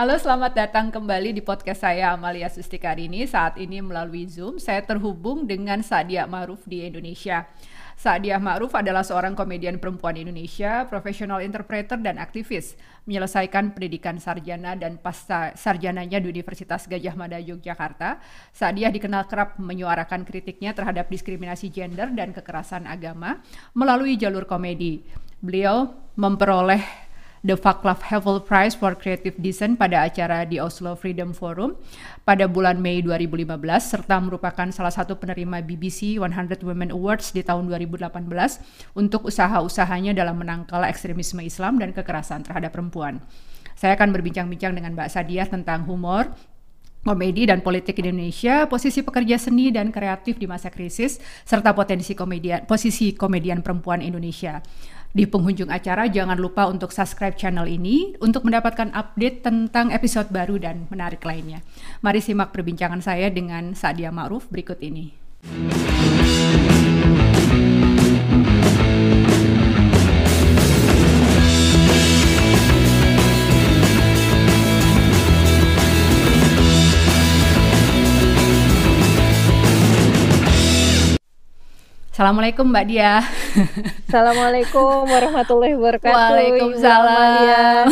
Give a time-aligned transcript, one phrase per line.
[0.00, 3.28] Halo, selamat datang kembali di podcast saya Amalia Sustikari ini.
[3.28, 7.44] Saat ini melalui Zoom, saya terhubung dengan Sadia Ma'ruf di Indonesia.
[8.00, 12.80] Sadia Ma'ruf adalah seorang komedian perempuan Indonesia, profesional interpreter dan aktivis.
[13.04, 18.24] Menyelesaikan pendidikan sarjana dan pasca sarjananya di Universitas Gajah Mada Yogyakarta,
[18.56, 23.44] Sadia dikenal kerap menyuarakan kritiknya terhadap diskriminasi gender dan kekerasan agama
[23.76, 25.04] melalui jalur komedi.
[25.44, 27.09] Beliau memperoleh
[27.40, 31.72] The Vaclav Havel Prize for Creative Design pada acara di Oslo Freedom Forum
[32.28, 37.72] pada bulan Mei 2015 serta merupakan salah satu penerima BBC 100 Women Awards di tahun
[37.72, 38.12] 2018
[38.92, 43.24] untuk usaha-usahanya dalam menangkal ekstremisme Islam dan kekerasan terhadap perempuan.
[43.72, 46.36] Saya akan berbincang-bincang dengan Mbak Sadia tentang humor,
[47.00, 51.16] komedi dan politik Indonesia, posisi pekerja seni dan kreatif di masa krisis,
[51.48, 54.60] serta potensi komedian, posisi komedian perempuan Indonesia.
[55.10, 60.54] Di penghujung acara jangan lupa untuk subscribe channel ini untuk mendapatkan update tentang episode baru
[60.62, 61.66] dan menarik lainnya.
[61.98, 65.10] Mari simak perbincangan saya dengan Sadia Ma'ruf berikut ini.
[82.20, 83.24] Assalamualaikum Mbak Dia.
[84.04, 86.12] Assalamualaikum warahmatullahi wabarakatuh.
[86.20, 87.84] Waalaikumsalam.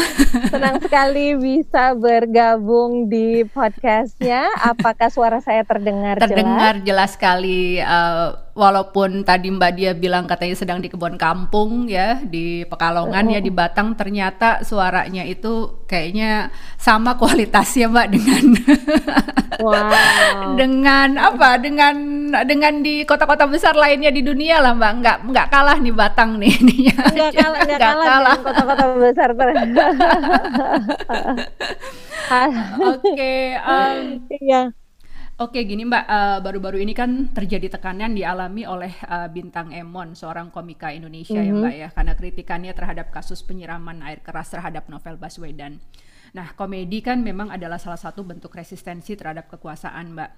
[0.52, 4.52] Senang sekali bisa bergabung di podcastnya.
[4.60, 6.84] Apakah suara saya terdengar, terdengar jelas?
[6.84, 7.80] Jelas sekali.
[7.80, 13.32] Uh, walaupun tadi Mbak Dia bilang katanya sedang di kebun kampung ya di Pekalongan uh.
[13.38, 18.44] ya di Batang ternyata suaranya itu kayaknya sama kualitasnya Mbak dengan
[19.62, 20.58] wow.
[20.60, 21.94] dengan apa dengan
[22.42, 26.52] dengan di kota-kota besar lainnya di dunia lah Mbak nggak nggak kalah nih Batang nih
[26.60, 28.36] ininya nggak kalah nggak kalah, kalah.
[28.42, 29.30] kota-kota besar
[32.28, 34.68] Oke, okay, um, iya.
[35.38, 40.50] Oke, gini Mbak, uh, baru-baru ini kan terjadi tekanan dialami oleh uh, bintang Emon, seorang
[40.50, 41.46] komika Indonesia mm -hmm.
[41.46, 41.60] ya mhm.
[41.62, 45.78] Mbak ya, karena kritikannya terhadap kasus penyiraman air keras terhadap novel Baswedan.
[46.34, 50.30] Nah, komedi kan memang adalah salah satu bentuk resistensi terhadap kekuasaan Mbak.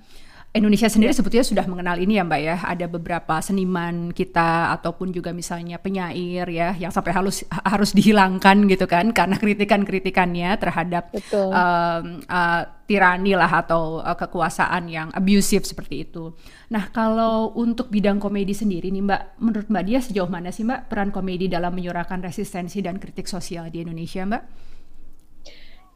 [0.50, 2.56] Indonesia sendiri sebetulnya sudah mengenal ini ya Mbak ya.
[2.66, 8.90] Ada beberapa seniman kita ataupun juga misalnya penyair ya yang sampai harus harus dihilangkan gitu
[8.90, 16.34] kan karena kritikan-kritikannya terhadap uh, uh, tirani lah atau uh, kekuasaan yang abusive seperti itu.
[16.74, 20.90] Nah, kalau untuk bidang komedi sendiri nih Mbak, menurut Mbak Dia sejauh mana sih Mbak
[20.90, 24.69] peran komedi dalam menyuarakan resistensi dan kritik sosial di Indonesia Mbak?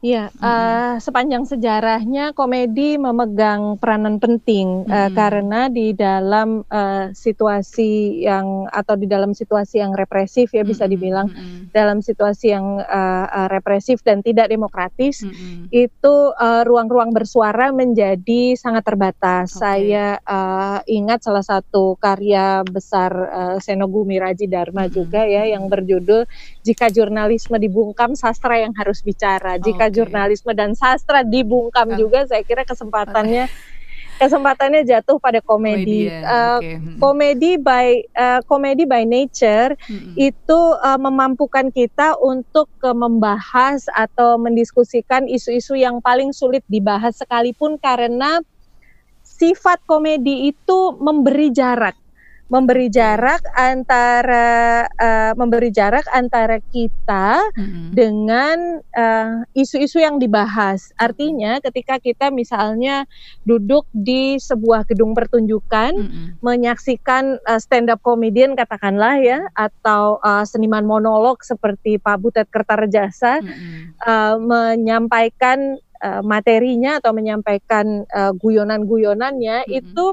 [0.05, 0.45] Iya, mm -hmm.
[0.45, 4.93] uh, sepanjang sejarahnya komedi memegang peranan penting mm -hmm.
[4.93, 10.69] uh, karena di dalam uh, situasi yang atau di dalam situasi yang represif ya mm
[10.69, 10.69] -hmm.
[10.69, 11.61] bisa dibilang mm -hmm.
[11.73, 15.61] dalam situasi yang uh, uh, represif dan tidak demokratis mm -hmm.
[15.73, 19.57] itu ruang-ruang uh, bersuara menjadi sangat terbatas.
[19.57, 19.61] Okay.
[19.65, 24.97] Saya uh, ingat salah satu karya besar uh, Senogumi Raji Dharma mm -hmm.
[25.01, 26.29] juga ya yang berjudul
[26.61, 29.57] Jika Jurnalisme Dibungkam Sastra yang Harus Bicara.
[29.57, 31.97] Jika jurnalisme dan sastra dibungkam oh.
[31.97, 33.47] juga saya kira kesempatannya
[34.15, 36.07] kesempatannya jatuh pada komedi.
[36.07, 36.19] Komedi, ya.
[36.23, 36.75] uh, okay.
[36.99, 40.15] komedi by uh, komedi by nature hmm.
[40.15, 47.75] itu uh, memampukan kita untuk uh, membahas atau mendiskusikan isu-isu yang paling sulit dibahas sekalipun
[47.75, 48.39] karena
[49.25, 51.95] sifat komedi itu memberi jarak
[52.45, 57.89] memberi jarak antara uh, memberi jarak antara kita mm-hmm.
[57.97, 58.57] dengan
[59.57, 60.93] isu-isu uh, yang dibahas.
[61.01, 63.09] Artinya ketika kita misalnya
[63.49, 66.25] duduk di sebuah gedung pertunjukan mm-hmm.
[66.45, 73.41] menyaksikan uh, stand up comedian katakanlah ya atau uh, seniman monolog seperti Pak Butet Kertarejasa
[73.41, 74.05] mm-hmm.
[74.05, 79.79] uh, menyampaikan uh, materinya atau menyampaikan uh, guyonan-guyonannya mm-hmm.
[79.81, 80.05] itu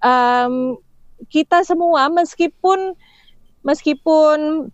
[0.00, 0.80] um,
[1.28, 2.96] kita semua meskipun
[3.60, 4.70] meskipun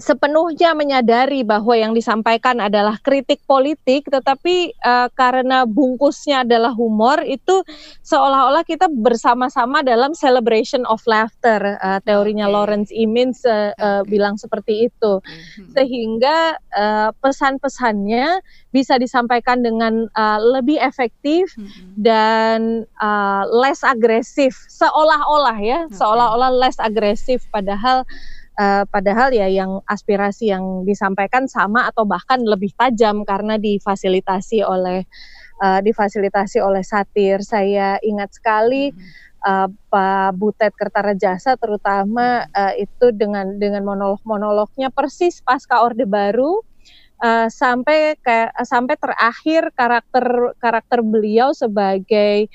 [0.00, 7.62] sepenuhnya menyadari bahwa yang disampaikan adalah kritik politik, tetapi uh, karena bungkusnya adalah humor, itu
[8.02, 11.76] seolah-olah kita bersama-sama dalam celebration of laughter.
[11.84, 12.54] Uh, teorinya okay.
[12.56, 15.76] Lawrence Imins uh, uh, bilang seperti itu, mm-hmm.
[15.76, 18.40] sehingga uh, pesan-pesannya
[18.72, 21.92] bisa disampaikan dengan uh, lebih efektif mm-hmm.
[22.00, 26.00] dan uh, less agresif, seolah-olah ya, okay.
[26.00, 28.08] seolah-olah less agresif, padahal
[28.60, 35.08] Uh, padahal ya yang aspirasi yang disampaikan sama atau bahkan lebih tajam karena difasilitasi oleh
[35.64, 37.40] uh, difasilitasi oleh satir.
[37.40, 38.92] Saya ingat sekali
[39.48, 46.60] uh, Pak Butet Kertarejasa terutama uh, itu dengan dengan monolog-monolognya persis pasca Orde Baru
[47.24, 52.48] uh, sampai kayak sampai terakhir karakter karakter beliau sebagai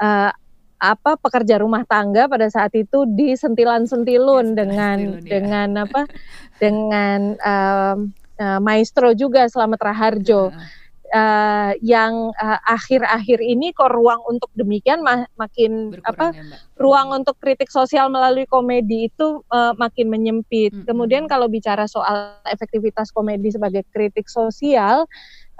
[0.00, 0.32] uh,
[0.80, 5.38] apa pekerja rumah tangga pada saat itu disentilan-sentilun dengan ya.
[5.38, 6.08] dengan apa
[6.62, 7.98] dengan um,
[8.40, 10.50] uh, maestro juga Selamat Raharjo.
[10.50, 10.80] Uh
[11.14, 12.30] uh, yang
[12.64, 16.42] akhir-akhir uh, ini kok ruang untuk demikian ma makin Berkurang apa ya,
[16.78, 20.72] ruang untuk kritik sosial melalui komedi itu uh, makin menyempit.
[20.72, 20.86] -hmm.
[20.86, 25.04] Kemudian kalau bicara soal efektivitas komedi sebagai kritik sosial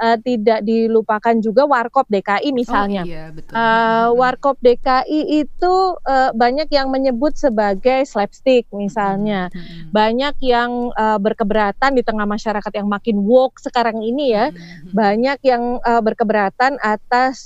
[0.00, 3.04] uh, tidak dilupakan juga Warkop DKI misalnya.
[3.04, 3.52] Oh, iya, betul.
[3.52, 5.74] Uh, Warkop DKI itu
[6.08, 9.52] uh, banyak yang menyebut sebagai slapstick misalnya.
[9.52, 9.88] Hmm, hmm.
[9.92, 14.48] Banyak yang uh, berkeberatan di tengah masyarakat yang makin woke sekarang ini ya.
[14.48, 14.56] Hmm.
[14.56, 14.92] hmm.
[14.96, 17.44] Banyak yang uh, berkeberatan atas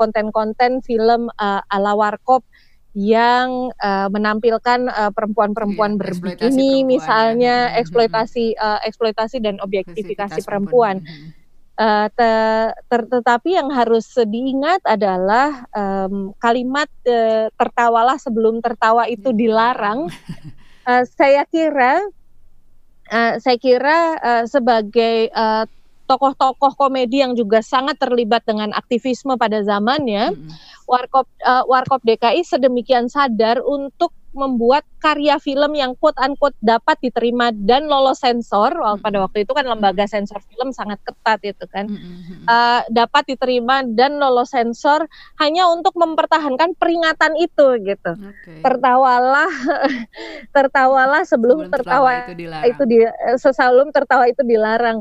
[0.00, 2.42] konten-konten uh, film uh, ala Warkop
[2.90, 7.78] yang uh, menampilkan perempuan-perempuan iya, berbikini misalnya ya.
[7.78, 10.98] eksploitasi uh, eksploitasi dan objektifikasi perempuan.
[10.98, 11.38] perempuan.
[11.80, 12.32] Uh, te,
[12.92, 20.12] ter, tetapi yang harus diingat adalah um, kalimat uh, tertawalah sebelum tertawa itu dilarang.
[20.84, 22.04] Uh, saya kira,
[23.08, 25.64] uh, saya kira uh, sebagai uh,
[26.10, 30.50] tokoh-tokoh komedi yang juga sangat terlibat dengan aktivisme pada zamannya, mm -hmm.
[30.90, 37.50] Warkop uh, Warkop DKI sedemikian sadar untuk membuat karya film yang quote unquote dapat diterima
[37.50, 38.74] dan lolos sensor.
[38.74, 39.02] Mm -hmm.
[39.02, 41.86] Pada waktu itu kan lembaga sensor film sangat ketat itu kan,
[42.50, 45.06] uh, dapat diterima dan lolos sensor
[45.38, 48.12] hanya untuk mempertahankan peringatan itu gitu.
[48.18, 48.58] Okay.
[48.66, 49.50] Tertawalah,
[50.58, 52.66] tertawalah sebelum, sebelum tertawa, tertawa itu dilarang.
[52.70, 54.98] Itu di, eh, sebelum tertawa itu dilarang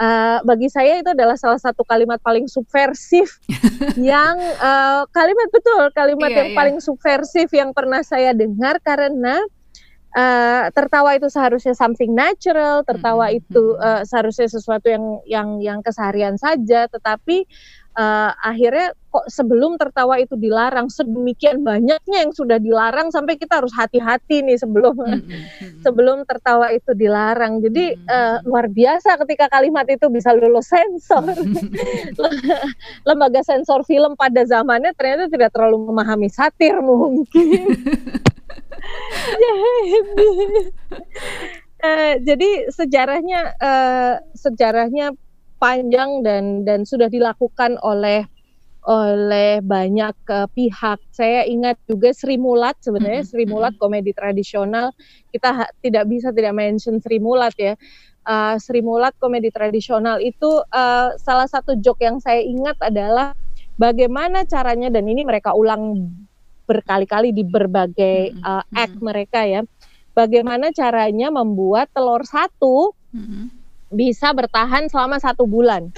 [0.00, 3.38] uh, bagi saya itu adalah salah satu kalimat paling subversif
[4.00, 6.56] yang uh, kalimat betul kalimat iya, yang iya.
[6.56, 9.38] paling subversif yang pernah saya dengar karena
[10.16, 13.40] uh, tertawa itu seharusnya something natural tertawa mm -hmm.
[13.44, 17.44] itu uh, seharusnya sesuatu yang yang yang keseharian saja tetapi
[18.00, 23.74] uh, akhirnya kok sebelum tertawa itu dilarang sedemikian banyaknya yang sudah dilarang sampai kita harus
[23.74, 25.42] hati-hati nih sebelum mm -hmm.
[25.84, 28.14] sebelum tertawa itu dilarang jadi mm -hmm.
[28.14, 31.26] uh, luar biasa ketika kalimat itu bisa lulus sensor
[33.08, 37.66] lembaga sensor film pada zamannya ternyata tidak terlalu memahami satir mungkin
[39.26, 39.66] jadi
[41.84, 45.18] uh, jadi sejarahnya uh, sejarahnya
[45.60, 48.24] panjang dan dan sudah dilakukan oleh
[48.88, 50.98] oleh banyak uh, pihak.
[51.12, 54.96] Saya ingat juga Sri Mulat sebenarnya Sri Mulat komedi tradisional
[55.28, 57.76] kita tidak bisa tidak mention Sri Mulat ya.
[58.24, 63.36] Uh, Sri Mulat komedi tradisional itu uh, salah satu joke yang saya ingat adalah
[63.76, 66.08] bagaimana caranya dan ini mereka ulang
[66.64, 69.60] berkali-kali di berbagai uh, act mereka ya.
[70.16, 72.92] Bagaimana caranya membuat telur satu
[73.90, 75.90] bisa bertahan selama satu bulan.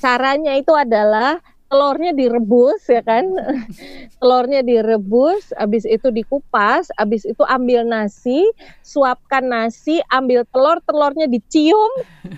[0.00, 3.26] Caranya itu adalah telurnya direbus ya kan
[4.22, 8.46] telurnya direbus habis itu dikupas habis itu ambil nasi
[8.86, 11.90] suapkan nasi ambil telur telurnya dicium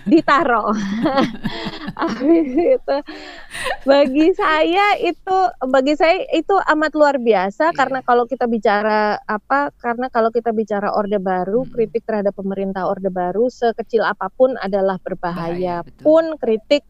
[0.09, 0.73] ditaruh
[2.01, 2.97] habis itu
[3.85, 5.37] bagi saya itu
[5.69, 7.77] bagi saya itu amat luar biasa yeah.
[7.77, 11.71] karena kalau kita bicara apa karena kalau kita bicara orde baru hmm.
[11.73, 16.83] kritik terhadap pemerintah orde baru sekecil apa pun adalah berbahaya Bahaya, pun kritik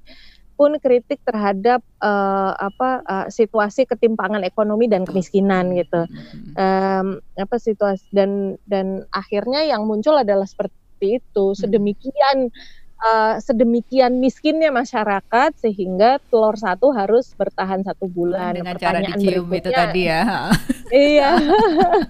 [0.59, 6.03] pun kritik terhadap uh, apa uh, situasi ketimpangan ekonomi dan kemiskinan gitu.
[6.59, 11.55] Um, apa situasi dan dan akhirnya yang muncul adalah seperti itu.
[11.55, 12.51] Sedemikian
[12.99, 18.55] uh, sedemikian miskinnya masyarakat sehingga telur satu harus bertahan satu bulan.
[18.55, 20.21] Dengan Pertanyaan cara dicium itu tadi ya.
[20.93, 21.31] iya.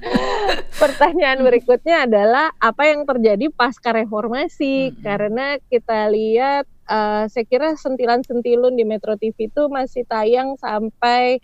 [0.82, 4.92] Pertanyaan berikutnya adalah apa yang terjadi pasca reformasi?
[4.92, 4.96] Hmm.
[5.06, 11.40] Karena kita lihat uh, saya kira sentilan-sentilun di Metro TV itu masih tayang sampai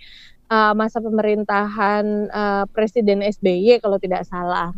[0.49, 4.73] uh, masa pemerintahan uh, Presiden SBY kalau tidak salah.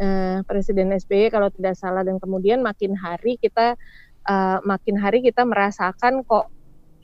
[0.00, 2.00] Uh, Presiden SBY kalau tidak salah.
[2.00, 3.76] Dan kemudian makin hari kita
[4.24, 6.48] uh, makin hari kita merasakan kok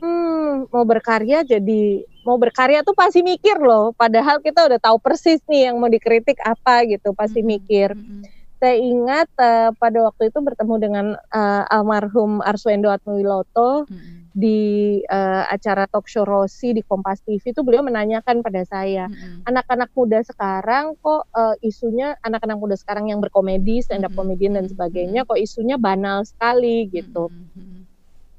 [0.01, 3.93] hmm, mau berkarya jadi mau berkarya tuh pasti mikir loh.
[3.93, 7.93] Padahal kita udah tahu persis nih yang mau dikritik apa gitu pasti mikir.
[7.93, 14.33] Mm -hmm saya ingat uh, pada waktu itu bertemu dengan uh, almarhum Arswendo Atmawiloto hmm.
[14.33, 19.13] di uh, acara talk show Rossi di Kompas TV itu beliau menanyakan pada saya
[19.45, 19.99] anak-anak hmm.
[20.01, 24.25] muda sekarang kok uh, isunya anak-anak muda sekarang yang berkomedi stand up hmm.
[24.25, 27.85] comedian dan sebagainya kok isunya banal sekali gitu hmm.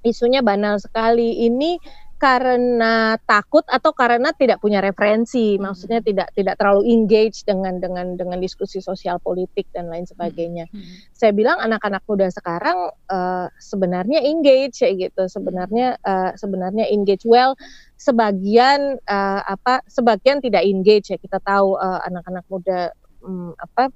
[0.02, 1.78] isunya banal sekali ini
[2.18, 5.62] karena takut atau karena tidak punya referensi, hmm.
[5.62, 10.66] maksudnya tidak tidak terlalu engage dengan dengan dengan diskusi sosial politik dan lain sebagainya.
[10.74, 10.82] Hmm.
[10.82, 10.98] Hmm.
[11.14, 17.54] Saya bilang anak-anak muda sekarang uh, sebenarnya engage ya gitu, sebenarnya uh, sebenarnya engage well,
[18.02, 22.80] sebagian uh, apa sebagian tidak engage ya kita tahu anak-anak uh, muda
[23.22, 23.94] um, apa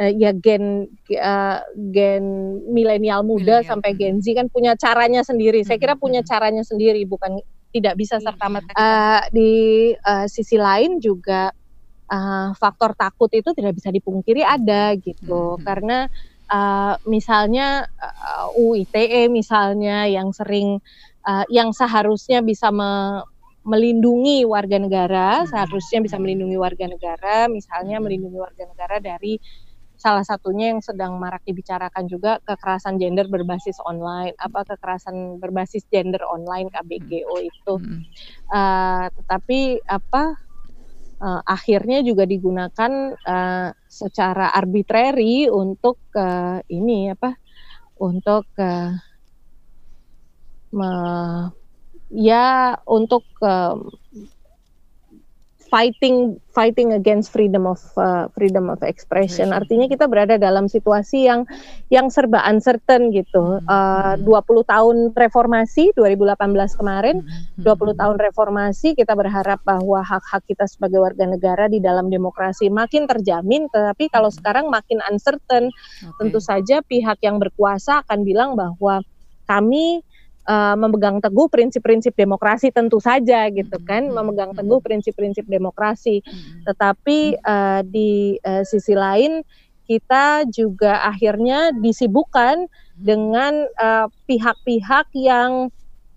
[0.00, 1.58] uh, ya gen uh,
[1.92, 2.24] gen
[2.66, 3.68] milenial muda millennial.
[3.68, 5.62] sampai Gen Z kan punya caranya sendiri.
[5.62, 7.38] Saya kira punya caranya sendiri bukan
[7.70, 8.72] tidak bisa iya, serta merta.
[8.74, 9.52] Uh, di
[9.94, 11.54] uh, sisi lain juga
[12.10, 15.62] uh, faktor takut itu tidak bisa dipungkiri ada gitu hmm.
[15.62, 16.10] karena
[16.50, 20.82] uh, misalnya uh, UITE misalnya yang sering
[21.24, 23.22] uh, yang seharusnya bisa me
[23.60, 25.52] melindungi warga negara, hmm.
[25.52, 29.36] seharusnya bisa melindungi warga negara, misalnya melindungi warga negara dari
[30.00, 36.24] salah satunya yang sedang marak dibicarakan juga kekerasan gender berbasis online apa kekerasan berbasis gender
[36.24, 37.48] online KBGO hmm.
[37.52, 38.02] itu hmm.
[38.48, 40.40] Uh, tetapi apa
[41.20, 47.36] uh, akhirnya juga digunakan uh, secara arbitrary untuk uh, ini apa
[48.00, 48.96] untuk uh,
[50.72, 50.90] me,
[52.08, 53.76] ya untuk uh,
[55.70, 59.54] fighting fighting against freedom of uh, freedom of expression.
[59.54, 61.46] Artinya kita berada dalam situasi yang
[61.88, 63.62] yang serba uncertain gitu.
[63.64, 64.18] Hmm.
[64.26, 66.34] Uh, 20 tahun reformasi 2018
[66.74, 67.22] kemarin,
[67.56, 67.96] 20 hmm.
[67.96, 73.70] tahun reformasi kita berharap bahwa hak-hak kita sebagai warga negara di dalam demokrasi makin terjamin,
[73.70, 74.36] tetapi kalau hmm.
[74.42, 76.18] sekarang makin uncertain, okay.
[76.18, 79.00] tentu saja pihak yang berkuasa akan bilang bahwa
[79.46, 80.02] kami
[80.46, 84.58] uh, memegang teguh prinsip-prinsip demokrasi tentu saja gitu hmm, kan hmm, memegang hmm.
[84.62, 86.22] teguh prinsip-prinsip demokrasi.
[86.64, 89.42] Tetapi uh, di uh, sisi lain
[89.90, 93.66] kita juga akhirnya disibukkan dengan
[94.30, 95.50] pihak-pihak uh, yang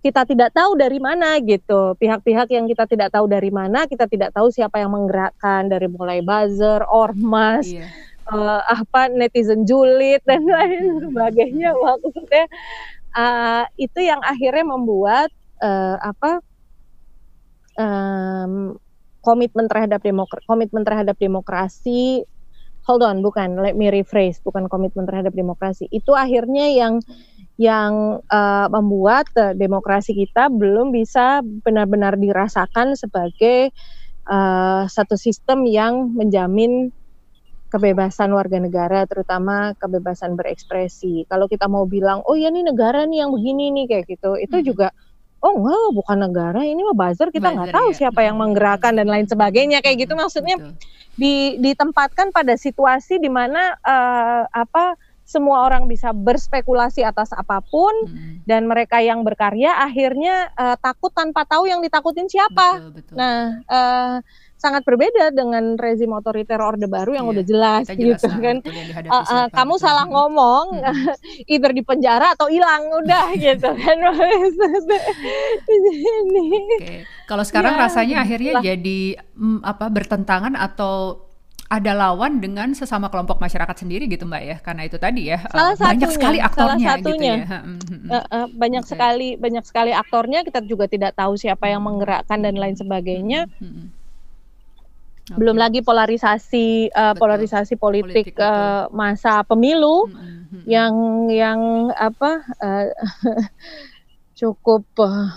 [0.03, 1.95] kita tidak tahu dari mana gitu.
[1.95, 6.19] Pihak-pihak yang kita tidak tahu dari mana kita tidak tahu siapa yang menggerakkan dari mulai
[6.19, 7.87] buzzer ormas iya.
[8.27, 11.71] uh, apa netizen julid dan lain sebagainya.
[11.73, 12.45] Maksudnya
[13.15, 15.29] uh, itu yang akhirnya membuat
[15.61, 16.41] uh, apa
[17.79, 18.75] um,
[19.23, 22.27] komitmen terhadap demokrasi komitmen terhadap demokrasi
[22.83, 25.87] hold on bukan let me rephrase bukan komitmen terhadap demokrasi.
[25.89, 26.99] Itu akhirnya yang
[27.55, 33.71] yang uh, membuat uh, demokrasi kita belum bisa benar-benar dirasakan sebagai
[34.27, 36.91] uh, satu sistem yang menjamin
[37.73, 41.25] kebebasan warga negara, terutama kebebasan berekspresi.
[41.25, 44.57] Kalau kita mau bilang, oh ya ini negara nih yang begini nih kayak gitu, itu
[44.61, 44.65] hmm.
[44.69, 44.87] juga
[45.43, 48.07] oh enggak bukan negara ini mah buzzer kita nggak tahu ya.
[48.07, 50.55] siapa yang menggerakkan dan lain sebagainya kayak gitu maksudnya
[51.19, 57.91] di ditempatkan pada situasi di mana uh, apa semua orang bisa berspekulasi atas apa pun
[58.07, 58.43] hmm.
[58.43, 62.79] dan mereka yang berkarya akhirnya uh, takut tanpa tahu yang ditakutin siapa.
[62.79, 63.15] Betul, betul.
[63.15, 63.39] Nah,
[63.71, 64.15] uh,
[64.63, 68.63] sangat berbeda dengan rezim otoriter orde baru yang iya, udah jelas, jelas gitu kan.
[68.63, 69.83] Uh, uh, kamu betul.
[69.83, 71.11] salah ngomong, hmm.
[71.51, 73.97] either di penjara atau hilang udah gitu kan.
[76.79, 77.03] okay.
[77.27, 78.63] Kalau sekarang ya, rasanya akhirnya lah.
[78.63, 81.27] jadi mm, apa bertentangan atau
[81.73, 85.73] ada lawan dengan sesama kelompok masyarakat sendiri gitu mbak ya karena itu tadi ya salah
[85.73, 87.33] banyak satunya, sekali aktornya salah satunya.
[87.33, 88.91] gitu ya uh, uh, banyak okay.
[88.93, 94.02] sekali banyak sekali aktornya kita juga tidak tahu siapa yang menggerakkan dan lain sebagainya hmm.
[95.23, 95.39] Okay.
[95.39, 100.63] Belum lagi polarisasi uh, polarisasi politik, politik uh, masa pemilu hmm, hmm, hmm.
[100.67, 100.93] yang
[101.31, 101.59] yang
[101.95, 102.91] apa uh,
[104.39, 105.31] cukup uh,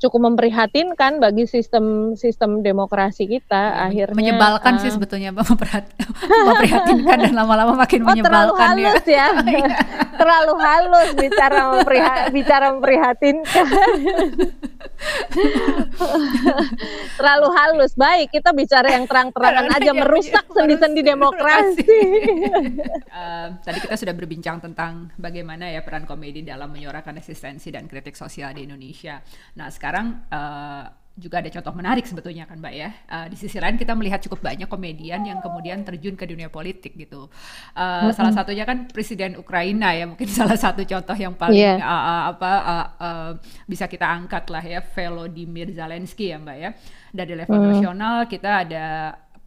[0.00, 7.34] cukup memprihatinkan bagi sistem sistem demokrasi kita ya, akhirnya menyebalkan uh, sih sebetulnya memprihatinkan dan
[7.36, 9.28] lama-lama makin oh, menyebalkan terlalu halus ya,
[9.60, 9.68] ya.
[10.16, 13.66] terlalu halus bicara mempriha bicara memprihatinkan.
[17.18, 17.92] Terlalu halus.
[17.96, 21.88] Baik kita bicara yang terang-terangan aja merusak sendi-sendi demokrasi.
[23.10, 28.14] Uh, tadi kita sudah berbincang tentang bagaimana ya peran komedi dalam menyuarakan resistensi dan kritik
[28.14, 29.18] sosial di Indonesia.
[29.58, 29.89] Nah sekarang
[30.30, 30.84] uh,
[31.20, 32.90] juga ada contoh menarik sebetulnya kan Mbak ya.
[33.06, 36.96] Uh, di sisi lain kita melihat cukup banyak komedian yang kemudian terjun ke dunia politik
[36.96, 37.28] gitu.
[37.76, 38.16] Uh, mm-hmm.
[38.16, 41.76] Salah satunya kan Presiden Ukraina ya mungkin salah satu contoh yang paling yeah.
[41.76, 43.30] uh, uh, apa uh, uh,
[43.68, 46.70] bisa kita angkat lah ya Volodymyr Zelensky ya Mbak ya.
[47.12, 47.66] Dari level mm.
[47.76, 48.86] nasional kita ada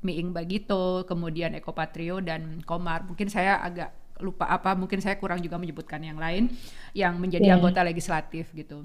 [0.04, 3.08] Miing Bagito, kemudian Eko Patrio dan Komar.
[3.08, 6.52] Mungkin saya agak lupa apa, mungkin saya kurang juga menyebutkan yang lain
[6.92, 7.56] yang menjadi yeah.
[7.58, 8.84] anggota legislatif gitu.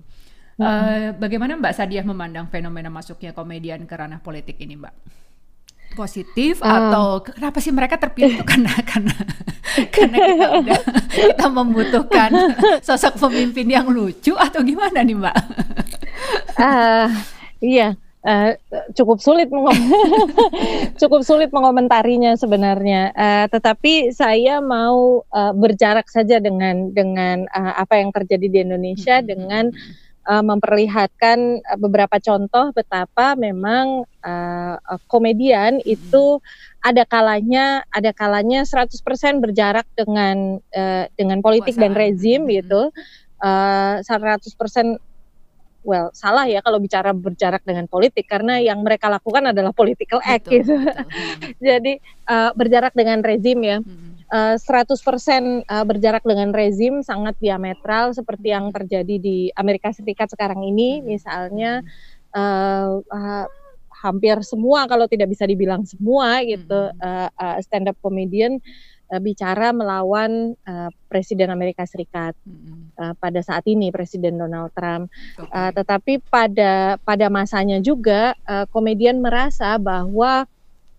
[0.58, 4.94] Uh, bagaimana Mbak Sadiah memandang fenomena masuknya komedian ke ranah politik ini, Mbak?
[5.94, 9.14] Positif uh, atau kenapa sih mereka terpilih itu karena karena
[9.94, 10.80] karena kita udah
[11.14, 12.30] kita membutuhkan
[12.82, 15.36] sosok pemimpin yang lucu atau gimana nih, Mbak?
[16.58, 17.06] uh,
[17.62, 17.94] iya
[18.26, 18.50] uh,
[18.98, 19.48] cukup sulit
[21.00, 23.14] cukup sulit mengomentarinya sebenarnya.
[23.14, 29.22] Uh, tetapi saya mau uh, berjarak saja dengan dengan uh, apa yang terjadi di Indonesia
[29.22, 29.26] hmm.
[29.26, 29.64] dengan
[30.28, 34.76] uh, memperlihatkan uh, beberapa contoh betapa memang uh,
[35.08, 35.88] komedian hmm.
[35.88, 36.44] itu
[36.84, 38.92] ada kalanya ada kalanya 100%
[39.40, 41.96] berjarak dengan uh, dengan politik Kuasaan.
[41.96, 42.52] dan rezim hmm.
[42.60, 42.82] gitu.
[43.38, 44.98] Uh, 100%
[45.86, 50.50] well salah ya kalau bicara berjarak dengan politik karena yang mereka lakukan adalah political act
[50.50, 50.74] betul, gitu.
[50.74, 51.54] Betul.
[51.72, 51.92] Jadi
[52.28, 53.78] uh, berjarak dengan rezim ya.
[54.28, 60.60] Uh, 100% uh, berjarak dengan rezim sangat diametral seperti yang terjadi di Amerika Serikat sekarang
[60.68, 61.00] ini.
[61.00, 61.80] Misalnya
[62.36, 63.46] uh, uh,
[63.98, 68.62] hampir semua kalau tidak bisa dibilang semua gitu uh, uh, stand up comedian
[69.10, 72.36] uh, bicara melawan uh, Presiden Amerika Serikat
[73.00, 75.10] uh, pada saat ini Presiden Donald Trump.
[75.40, 80.46] Uh, tetapi pada pada masanya juga uh, komedian merasa bahwa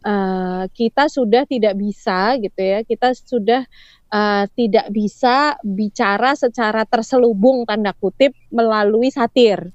[0.09, 3.61] uh, kita sudah tidak bisa gitu ya, kita sudah
[4.09, 9.69] uh, tidak bisa bicara secara terselubung tanda kutip melalui satir.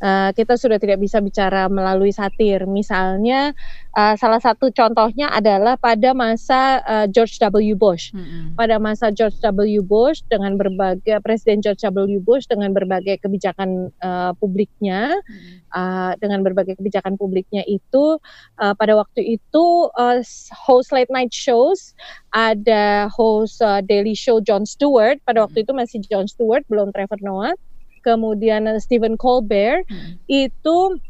[0.00, 2.64] Uh, kita sudah tidak bisa bicara melalui satir.
[2.64, 3.52] Misalnya,
[3.92, 7.76] uh, salah satu contohnya adalah pada masa uh, George W.
[7.76, 8.16] Bush.
[8.16, 8.56] Mm-hmm.
[8.56, 9.84] Pada masa George W.
[9.84, 12.16] Bush dengan berbagai Presiden George W.
[12.24, 15.68] Bush dengan berbagai kebijakan uh, publiknya, mm-hmm.
[15.76, 18.16] uh, dengan berbagai kebijakan publiknya itu,
[18.56, 20.24] uh, pada waktu itu uh,
[20.56, 21.92] host late night shows
[22.32, 25.20] ada host uh, Daily Show Jon Stewart.
[25.28, 25.76] Pada waktu mm-hmm.
[25.76, 27.52] itu masih Jon Stewart, belum Trevor Noah
[28.00, 30.20] kemudian Stephen Colbert hmm.
[30.26, 31.00] itu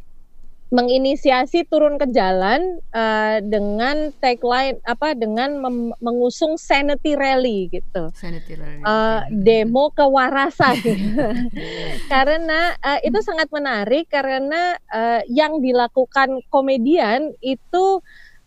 [0.70, 5.58] menginisiasi turun ke jalan uh, dengan tagline apa dengan
[5.98, 8.06] mengusung sanity rally gitu.
[8.14, 8.78] Sanity rally.
[8.86, 10.78] Uh, demo kewarasan.
[12.12, 17.98] karena uh, itu sangat menarik karena uh, yang dilakukan komedian itu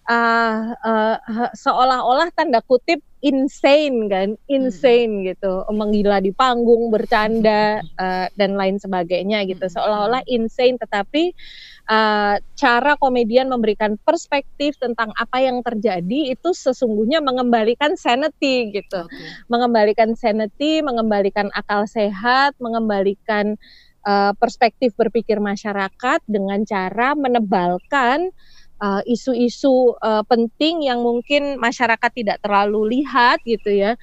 [0.08, 1.18] uh, uh,
[1.60, 5.26] seolah-olah tanda kutip insane kan, insane hmm.
[5.32, 11.32] gitu, menggila di panggung, bercanda uh, dan lain sebagainya gitu, seolah-olah insane, tetapi
[11.88, 19.30] uh, cara komedian memberikan perspektif tentang apa yang terjadi itu sesungguhnya mengembalikan sanity gitu, okay.
[19.48, 23.56] mengembalikan sanity, mengembalikan akal sehat, mengembalikan
[24.04, 28.36] uh, perspektif berpikir masyarakat dengan cara menebalkan
[29.08, 33.96] isu-isu uh, uh, penting yang mungkin masyarakat tidak terlalu lihat gitu ya.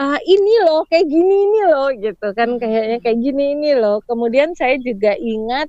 [0.00, 4.00] Uh, ini loh kayak gini ini loh gitu kan kayaknya kayak gini ini loh.
[4.08, 5.68] Kemudian saya juga ingat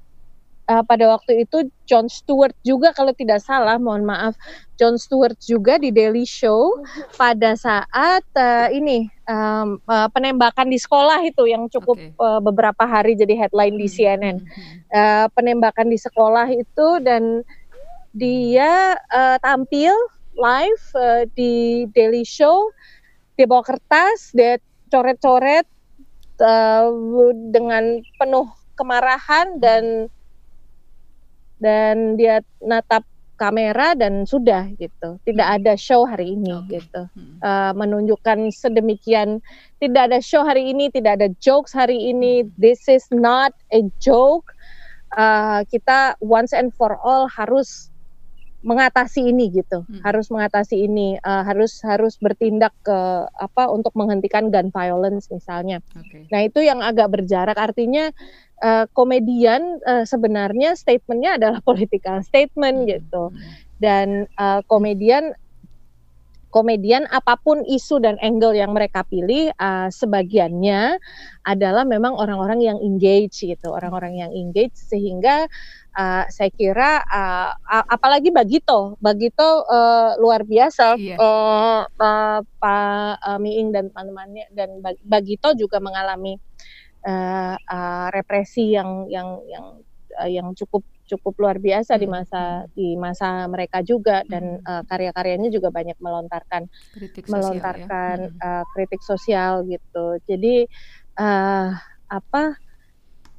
[0.71, 4.39] uh, pada waktu itu John Stewart juga kalau tidak salah mohon maaf
[4.80, 6.80] John Stewart juga di Daily Show
[7.19, 12.15] pada saat uh, ini um, uh, penembakan di sekolah itu yang cukup okay.
[12.15, 14.38] uh, beberapa hari jadi headline di hmm, CNN
[14.95, 17.43] uh, penembakan di sekolah itu dan
[18.12, 19.95] dia uh, tampil
[20.36, 22.71] live uh, di Daily Show
[23.36, 24.60] dia bawa kertas dia
[24.91, 25.65] coret-coret
[26.43, 26.91] uh,
[27.52, 30.12] dengan penuh kemarahan dan
[31.62, 33.06] dan dia natap
[33.38, 35.56] kamera dan sudah gitu tidak hmm.
[35.58, 36.78] ada show hari ini okay.
[36.78, 37.10] gitu
[37.41, 39.41] uh, menunjukkan sedemikian
[39.82, 42.50] tidak ada show hari ini tidak ada jokes hari ini hmm.
[42.62, 44.54] this is not a joke
[45.17, 47.90] uh, kita once and for all harus
[48.62, 50.06] mengatasi ini gitu hmm.
[50.06, 56.30] harus mengatasi ini uh, harus harus bertindak ke apa untuk menghentikan gun violence misalnya okay.
[56.30, 58.13] nah itu yang agak berjarak artinya
[58.62, 62.89] uh, komedian uh, sebenarnya statementnya adalah political statement hmm.
[62.97, 63.52] gitu hmm.
[63.82, 65.34] dan uh, komedian
[66.52, 71.00] komedian apa pun isu dan angle yang mereka pilih uh, sebagiannya
[71.48, 75.48] adalah memang orang-orang yang engage gitu orang-orang yang engage sehingga
[75.96, 77.52] uh, saya kira uh,
[77.88, 81.16] apalagi Bagito, Bagito uh, luar biasa iya.
[81.18, 86.36] uh, uh, Pak uh, Miing dan teman-temannya dan Bagito juga mengalami
[87.08, 89.66] uh, uh, represi yang yang yang
[90.20, 92.02] uh, yang cukup cukup luar biasa hmm.
[92.02, 98.39] di masa di masa mereka juga dan uh, karya-karyanya juga banyak melontarkan kritik melontarkan sosial,
[98.39, 98.47] ya.
[98.47, 100.06] uh, kritik sosial gitu.
[100.24, 100.65] Jadi
[101.19, 101.76] uh,
[102.08, 102.56] apa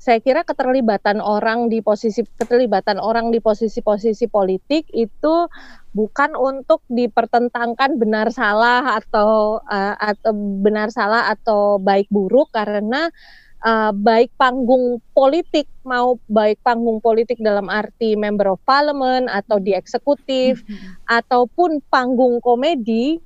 [0.02, 5.46] saya kira keterlibatan orang di posisi keterlibatan orang di posisi-posisi politik itu
[5.94, 13.14] bukan untuk dipertentangkan benar salah atau uh, atau benar salah atau baik buruk karena
[13.62, 19.72] uh, baik panggung politik mau baik panggung politik dalam arti member of parliament atau di
[19.72, 21.09] eksekutif mm-hmm.
[21.09, 23.18] ataupun panggung komedi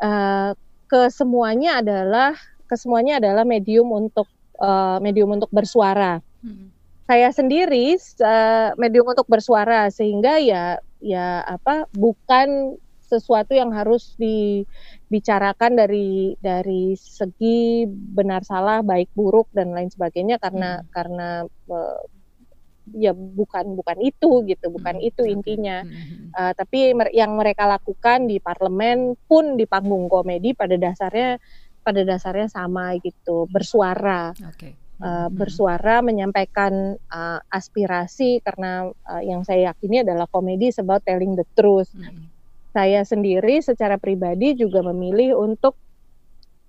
[0.00, 0.52] uh,
[0.86, 2.36] kesemuanya adalah
[2.68, 4.30] kesemuanya adalah medium untuk
[4.62, 6.22] uh, medium untuk bersuara.
[6.40, 6.72] Hmm.
[7.04, 14.14] saya sendiri uh, medium untuk bersuara sehingga ya ya apa bukan sesuatu yang harus
[15.10, 20.86] dibicarakan dari dari segi benar salah baik buruk dan lain sebagainya karena hmm.
[20.94, 21.28] karena
[21.66, 22.00] uh,
[22.94, 25.08] ya bukan bukan itu gitu bukan hmm.
[25.10, 26.30] itu intinya hmm.
[26.30, 31.42] uh, tapi yang mereka lakukan di parlemen pun di panggung komedi pada dasarnya
[31.82, 34.78] pada dasarnya sama gitu bersuara okay.
[35.02, 35.34] uh, hmm.
[35.34, 41.90] bersuara menyampaikan uh, aspirasi karena uh, yang saya yakini adalah komedi about telling the truth
[41.98, 42.30] hmm.
[42.70, 45.74] Saya sendiri secara pribadi juga memilih untuk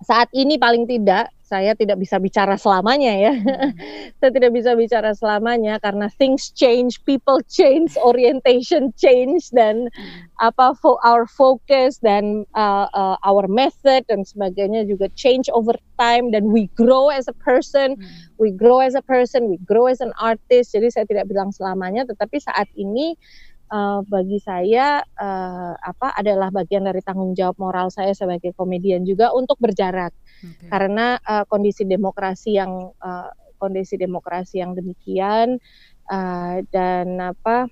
[0.01, 3.33] saat ini paling tidak saya tidak bisa bicara selamanya ya.
[3.35, 3.75] Hmm.
[4.23, 10.31] saya tidak bisa bicara selamanya karena things change, people change, orientation change dan hmm.
[10.39, 16.31] apa fo our focus dan uh, uh, our method dan sebagainya juga change over time
[16.31, 18.07] dan we grow as a person, hmm.
[18.39, 20.71] we grow as a person, we grow as an artist.
[20.71, 23.19] Jadi saya tidak bilang selamanya tetapi saat ini
[23.71, 29.31] uh, bagi saya uh, apa adalah bagian dari tanggung jawab moral saya sebagai komedian juga
[29.31, 30.11] untuk berjarak
[30.43, 30.67] okay.
[30.67, 35.57] karena uh, kondisi demokrasi yang uh, kondisi demokrasi yang demikian
[36.11, 37.69] uh, dan apa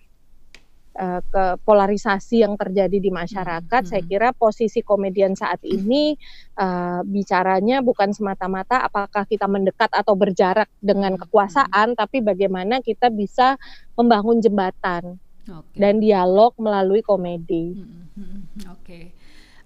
[0.96, 3.90] uh, ke polarisasi yang terjadi di masyarakat, hmm.
[3.90, 4.12] saya hmm.
[4.14, 6.14] kira posisi komedian saat ini
[6.62, 11.98] uh, bicaranya bukan semata-mata apakah kita mendekat atau berjarak dengan hmm, kekuasaan, hmm.
[11.98, 13.58] tapi bagaimana kita bisa
[13.98, 15.18] membangun jembatan
[15.50, 15.78] okay.
[15.78, 17.78] dan dialog melalui komedi.
[17.78, 18.86] Hmm, hmm, hmm, Oke.
[18.86, 19.06] Okay.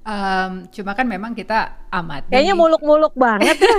[0.03, 2.27] Um, cuma kan memang kita amat.
[2.27, 3.71] Kayaknya muluk-muluk banget ya.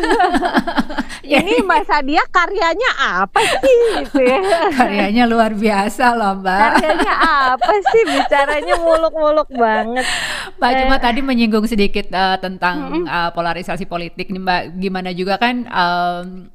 [1.44, 2.90] Ini Mbak Sadia karyanya
[3.20, 4.40] apa sih gitu ya?
[4.72, 6.60] Karyanya luar biasa loh Mbak.
[6.80, 7.14] Karyanya
[7.52, 8.02] apa sih?
[8.08, 10.08] Bicaranya muluk-muluk banget.
[10.56, 10.76] Mbak eh.
[10.80, 13.04] cuma tadi menyinggung sedikit uh, tentang mm -hmm.
[13.04, 14.62] uh, polarisasi politik nih Mbak.
[14.80, 16.48] Gimana juga kan um,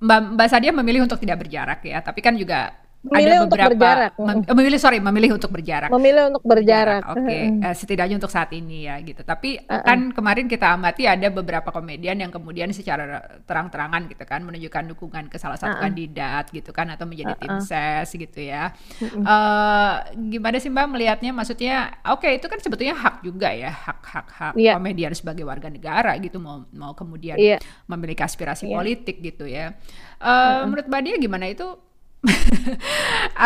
[0.00, 2.72] Mbak Mbak Sadia memilih untuk tidak berjarak ya, tapi kan juga
[3.10, 4.12] memilih ada beberapa, untuk berjarak.
[4.18, 5.88] Mem, memilih sorry, memilih untuk berjarak.
[5.90, 7.02] Memilih untuk berjarak.
[7.12, 7.42] Oke, okay.
[7.64, 9.22] uh, setidaknya untuk saat ini ya gitu.
[9.24, 9.82] Tapi uh -uh.
[9.84, 15.24] kan kemarin kita amati ada beberapa komedian yang kemudian secara terang-terangan gitu kan menunjukkan dukungan
[15.32, 15.84] ke salah satu uh -uh.
[15.88, 17.42] kandidat gitu kan atau menjadi uh -uh.
[17.42, 18.70] tim ses gitu ya.
[19.00, 19.22] Uh -uh.
[19.24, 19.94] Uh,
[20.28, 21.30] gimana sih Mbak melihatnya?
[21.32, 21.76] Maksudnya,
[22.12, 24.76] oke okay, itu kan sebetulnya hak juga ya, hak-hak hak yeah.
[24.76, 27.58] komedian sebagai warga negara gitu mau mau kemudian yeah.
[27.88, 28.76] memiliki aspirasi yeah.
[28.76, 29.74] politik gitu ya.
[30.18, 30.60] Uh, uh -uh.
[30.68, 31.87] Menurut Mbak Dia gimana itu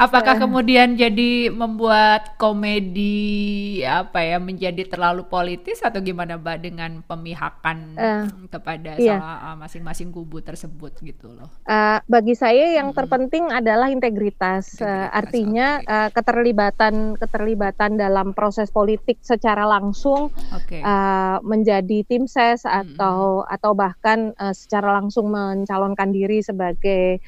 [0.00, 7.78] Apakah kemudian jadi membuat komedi apa ya menjadi terlalu politis atau gimana Mbak dengan pemihakan
[8.00, 9.20] uh, kepada iya.
[9.20, 11.52] salah masing-masing kubu tersebut gitu loh?
[11.68, 12.96] Uh, bagi saya yang hmm.
[12.96, 15.90] terpenting adalah integritas, integritas uh, artinya okay.
[15.92, 20.80] uh, keterlibatan keterlibatan dalam proses politik secara langsung okay.
[20.80, 23.54] uh, menjadi tim ses atau hmm.
[23.54, 27.20] atau bahkan uh, secara langsung mencalonkan diri sebagai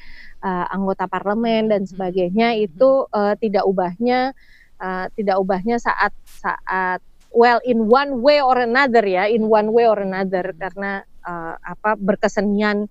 [0.45, 1.89] uh, anggota parlemen dan hmm.
[1.89, 2.65] sebagainya hmm.
[2.69, 4.37] itu uh, tidak ubahnya
[4.77, 7.01] uh, tidak ubahnya saat saat
[7.33, 11.97] well in one way or another ya in one way or another karena uh, apa
[11.97, 12.85] berkesenian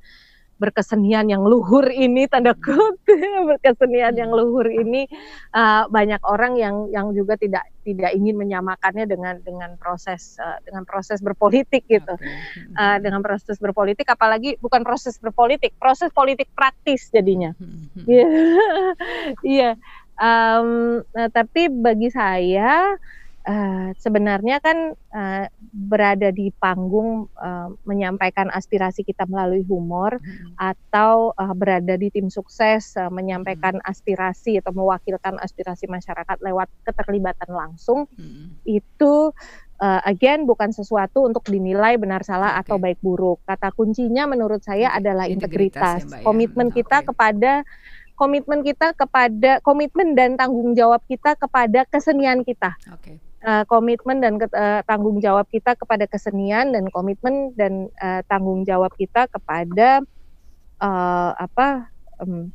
[0.59, 3.19] berkesenian yang luhur ini tanda kutip
[3.51, 5.07] berkesenian yang luhur ini
[5.51, 10.87] uh, banyak orang yang yang juga tidak tidak ingin menyamakannya dengan dengan proses uh, dengan
[10.87, 12.15] proses berpolitik gitu.
[12.79, 17.53] Uh, dengan proses berpolitik apalagi bukan proses berpolitik proses politik praktis jadinya.
[18.07, 18.29] Iya
[19.45, 19.75] yeah.
[20.17, 22.95] um, nah, tapi bagi saya
[23.45, 30.57] uh, sebenarnya kan uh, berada di panggung uh, menyampaikan aspirasi kita melalui humor hmm.
[30.57, 33.89] atau uh, berada di tim sukses uh, menyampaikan hmm.
[33.89, 38.65] aspirasi atau mewakilkan aspirasi masyarakat lewat keterlibatan langsung hmm.
[38.65, 39.31] itu
[39.81, 42.61] uh, again bukan sesuatu untuk dinilai benar salah okay.
[42.67, 43.45] atau baik buruk.
[43.45, 46.75] Kata kuncinya menurut saya adalah integritas, integritas ya, komitmen ya.
[46.81, 47.09] kita okay.
[47.13, 47.53] kepada
[48.15, 52.79] komitmen kita kepada komitmen dan tanggung jawab kita kepada kesenian kita.
[52.95, 58.65] Okay uh, komitmen dan uh, tanggung jawab kita kepada kesenian dan komitmen dan uh, tanggung
[58.65, 60.01] jawab kita kepada
[60.81, 62.51] uh, apa um,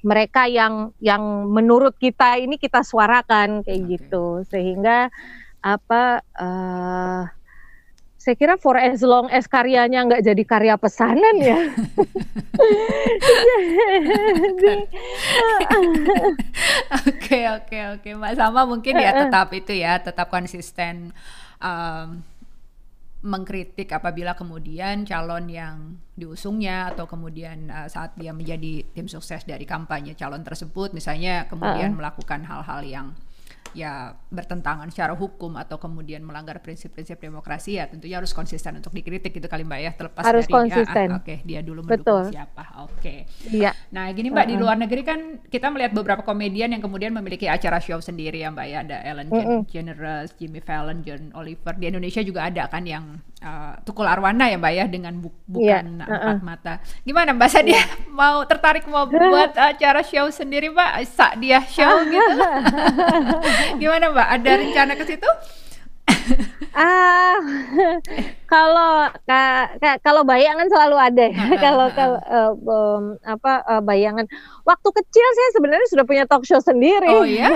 [0.00, 3.90] mereka yang yang menurut kita ini kita suarakan kayak okay.
[3.98, 5.12] gitu sehingga
[5.60, 7.28] apa uh,
[8.20, 11.56] saya kira for as long as karyanya nggak jadi karya pesanan ya.
[17.00, 21.16] Oke oke oke Mbak sama mungkin ya tetap itu ya tetap konsisten
[21.64, 22.20] um,
[23.24, 29.64] mengkritik apabila kemudian calon yang diusungnya atau kemudian uh, saat dia menjadi tim sukses dari
[29.64, 32.04] kampanye calon tersebut misalnya kemudian uh.
[32.04, 33.06] melakukan hal-hal yang
[33.72, 39.30] ya bertentangan secara hukum atau kemudian melanggar prinsip-prinsip demokrasi ya tentunya harus konsisten untuk dikritik
[39.30, 41.06] gitu kali mbak ya terlepas harus dari konsisten.
[41.06, 42.34] dia ah, oke okay, dia dulu mendukung Betul.
[42.34, 43.18] siapa oke okay.
[43.50, 44.52] iya nah gini mbak uh -uh.
[44.52, 48.50] di luar negeri kan kita melihat beberapa komedian yang kemudian memiliki acara show sendiri ya
[48.50, 49.60] mbak ya ada Ellen uh -uh.
[49.66, 54.56] DeGeneres Jimmy Fallon John Oliver di Indonesia juga ada kan yang uh, Tukul Arwana ya
[54.60, 56.08] mbak ya dengan bu bukan yeah.
[56.08, 56.32] uh -uh.
[56.36, 57.86] empat mata gimana mbak Sadia yeah.
[58.20, 62.36] mau tertarik mau buat acara show sendiri mbak Sadia show gitu
[63.80, 65.30] gimana mbak ada rencana ke situ?
[66.76, 67.38] Ah
[68.52, 69.42] kalau ka,
[69.78, 71.46] ka, kalau bayangan selalu ada ya.
[71.62, 74.26] kalau kalau uh, um, apa uh, bayangan
[74.66, 77.10] waktu kecil saya sebenarnya sudah punya talk show sendiri.
[77.10, 77.54] Oh ya.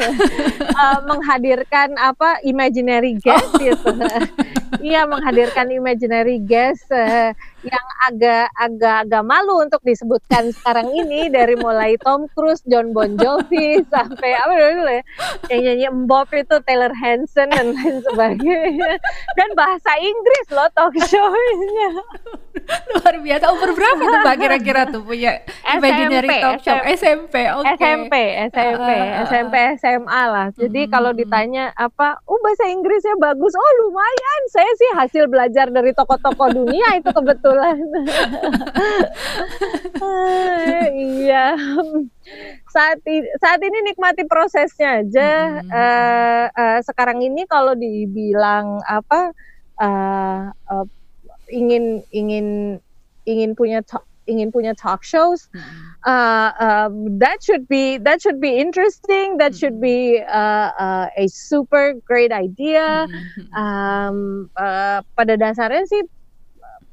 [0.74, 3.60] uh, menghadirkan apa imaginary guest oh.
[3.60, 3.90] gitu.
[4.84, 7.30] Iya menghadirkan imaginary guest uh,
[7.64, 13.16] yang agak agak agak malu untuk disebutkan sekarang ini dari mulai Tom Cruise, John Bon
[13.16, 15.02] Jovi sampai apa dulu ya
[15.48, 18.92] yang nyanyi Bob itu Taylor Hansen dan lain sebagainya.
[19.34, 21.90] Dan bahasa Inggris loh talk show-nya.
[22.94, 23.44] Luar biasa.
[23.50, 26.78] Umur berapa tuh mbak kira-kira tuh punya imaginary SMP, talk show?
[26.84, 27.64] SMP oke.
[27.64, 27.76] Okay.
[27.80, 28.14] SMP
[28.52, 30.46] SMP uh, SMP SMA lah.
[30.54, 30.90] Jadi hmm.
[30.92, 33.52] kalau ditanya apa oh bahasa Inggrisnya bagus.
[33.56, 34.40] Oh lumayan.
[34.52, 37.53] Saya sih hasil belajar dari tokoh-tokoh dunia itu kebetulan
[41.22, 41.54] iya.
[42.70, 45.62] Saat ini saat ini nikmati prosesnya aja.
[45.62, 45.70] Hmm.
[45.70, 49.30] uh, uh, sekarang ini kalau dibilang apa
[49.78, 50.86] uh, uh,
[51.52, 52.80] ingin ingin
[53.24, 55.46] ingin punya talk, ingin punya talk shows
[56.04, 56.88] uh, uh,
[57.18, 59.38] that should be that should be interesting.
[59.38, 63.08] That should be uh, uh, a super great idea.
[63.56, 66.04] Um, uh, pada dasarnya sih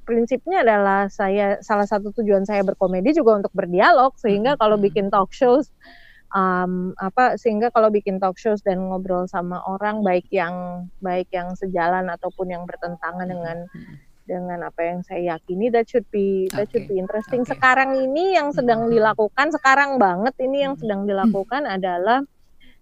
[0.04, 5.32] prinsipnya adalah saya salah satu tujuan saya berkomedi juga untuk berdialog sehingga kalau bikin talk
[5.32, 5.70] shows
[6.36, 11.54] um, apa sehingga kalau bikin talk shows dan ngobrol sama orang baik yang baik yang
[11.56, 13.68] sejalan ataupun yang bertentangan dengan
[14.26, 16.80] dengan apa yang saya yakini that should be that okay.
[16.80, 17.44] should be interesting.
[17.44, 17.58] Okay.
[17.58, 22.24] Sekarang ini yang sedang dilakukan sekarang banget ini yang sedang dilakukan adalah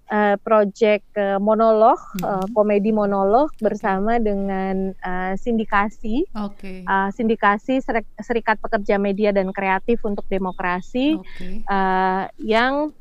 [0.10, 6.84] uh, project uh, monolog uh, komedi monolog bersama dengan uh, sindikasi okay.
[6.84, 7.80] uh, sindikasi
[8.20, 11.64] Serikat Pekerja Media dan Kreatif untuk Demokrasi okay.
[11.70, 12.94] uh, yang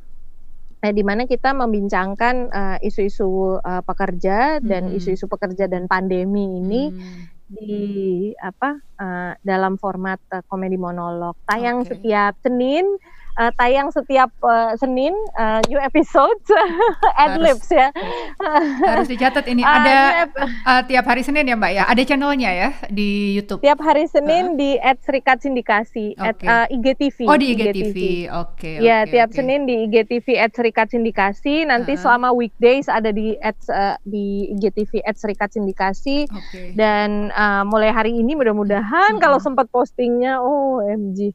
[0.78, 2.54] Nah, di mana kita membincangkan
[2.86, 9.80] isu-isu uh, uh, pekerja dan isu-isu pekerja dan pandemi ini hmm di apa uh, dalam
[9.80, 11.96] format uh, komedi monolog tayang okay.
[11.96, 12.84] setiap Senin
[13.38, 16.36] uh, tayang setiap uh, Senin uh, new episode
[17.24, 17.94] adlibs ya.
[18.82, 19.96] harus dicatat ini uh, ada
[20.66, 21.84] uh, tiap hari Senin ya Mbak ya.
[21.86, 23.62] Ada channelnya ya di YouTube.
[23.62, 24.56] Tiap hari Senin uh.
[24.58, 26.26] di @serikat sindikasi okay.
[26.26, 27.18] at uh, IGTV.
[27.30, 27.98] Oh di IGTV.
[28.34, 28.58] Oke.
[28.58, 29.38] Okay, ya okay, tiap okay.
[29.38, 31.62] Senin di IGTV @serikat sindikasi.
[31.64, 32.00] Nanti uh.
[32.00, 36.26] selama weekdays ada di at, uh, di IGTV @serikat sindikasi.
[36.26, 36.74] Okay.
[36.74, 39.22] Dan uh, mulai hari ini mudah-mudahan hmm.
[39.22, 41.30] kalau sempat postingnya oh MG.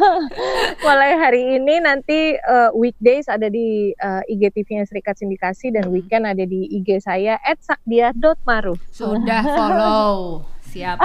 [0.84, 6.22] mulai mulai hari ini nanti uh, weekdays ada di uh, IGTV-nya Serikat Sindikasi dan weekend
[6.22, 8.78] ada di IG saya @sakdia.maruf.
[8.94, 10.46] Sudah follow.
[10.70, 11.02] Siap.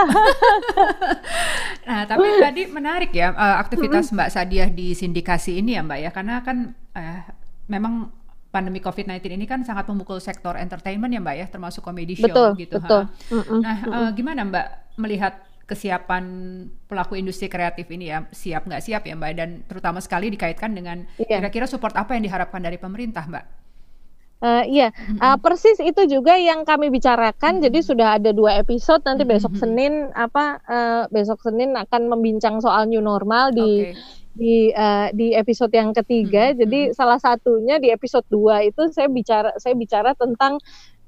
[1.90, 6.10] nah, tapi tadi menarik ya uh, aktivitas Mbak Sadia di sindikasi ini ya Mbak ya,
[6.14, 7.26] karena kan uh,
[7.66, 8.14] memang
[8.54, 12.50] pandemi COVID-19 ini kan sangat memukul sektor entertainment ya Mbak ya, termasuk komedi show betul,
[12.62, 12.78] gitu.
[12.78, 13.10] Betul.
[13.58, 14.68] Nah, uh, gimana Mbak
[15.02, 16.24] melihat kesiapan
[16.86, 21.10] pelaku industri kreatif ini ya siap nggak siap ya mbak dan terutama sekali dikaitkan dengan
[21.18, 23.46] kira kira-kira support apa yang diharapkan dari pemerintah mbak?
[24.46, 25.24] Uh, iya, mm-hmm.
[25.24, 27.58] uh, persis itu juga yang kami bicarakan.
[27.58, 27.66] Mm-hmm.
[27.72, 29.02] Jadi sudah ada dua episode.
[29.08, 29.34] Nanti mm-hmm.
[29.42, 30.60] besok Senin apa?
[30.68, 33.98] Uh, besok Senin akan membincang soal new normal di okay.
[34.36, 36.52] di uh, di episode yang ketiga.
[36.52, 36.60] Mm-hmm.
[36.62, 40.60] Jadi salah satunya di episode dua itu saya bicara saya bicara tentang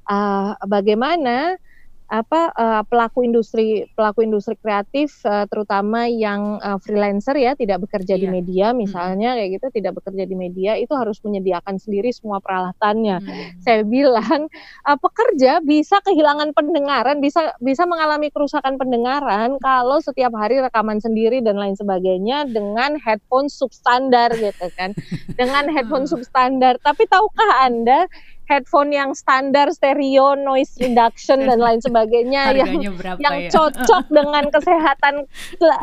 [0.07, 1.59] uh, bagaimana
[2.07, 8.15] apa uh, pelaku industri pelaku industri kreatif uh, terutama yang uh, freelancer ya tidak bekerja
[8.15, 8.21] iya.
[8.23, 9.37] di media misalnya hmm.
[9.37, 13.19] kayak gitu tidak bekerja di media itu harus menyediakan sendiri semua peralatannya.
[13.19, 13.47] Hmm.
[13.59, 14.47] Saya bilang
[14.87, 21.43] uh, pekerja bisa kehilangan pendengaran, bisa bisa mengalami kerusakan pendengaran kalau setiap hari rekaman sendiri
[21.43, 24.95] dan lain sebagainya dengan headphone substandar gitu kan.
[25.35, 26.79] dengan headphone substandar.
[26.79, 28.07] Tapi tahukah Anda
[28.47, 32.79] headphone yang standar stereo noise reduction dan lain sebagainya yang
[33.19, 33.51] yang ya?
[33.51, 35.27] cocok dengan kesehatan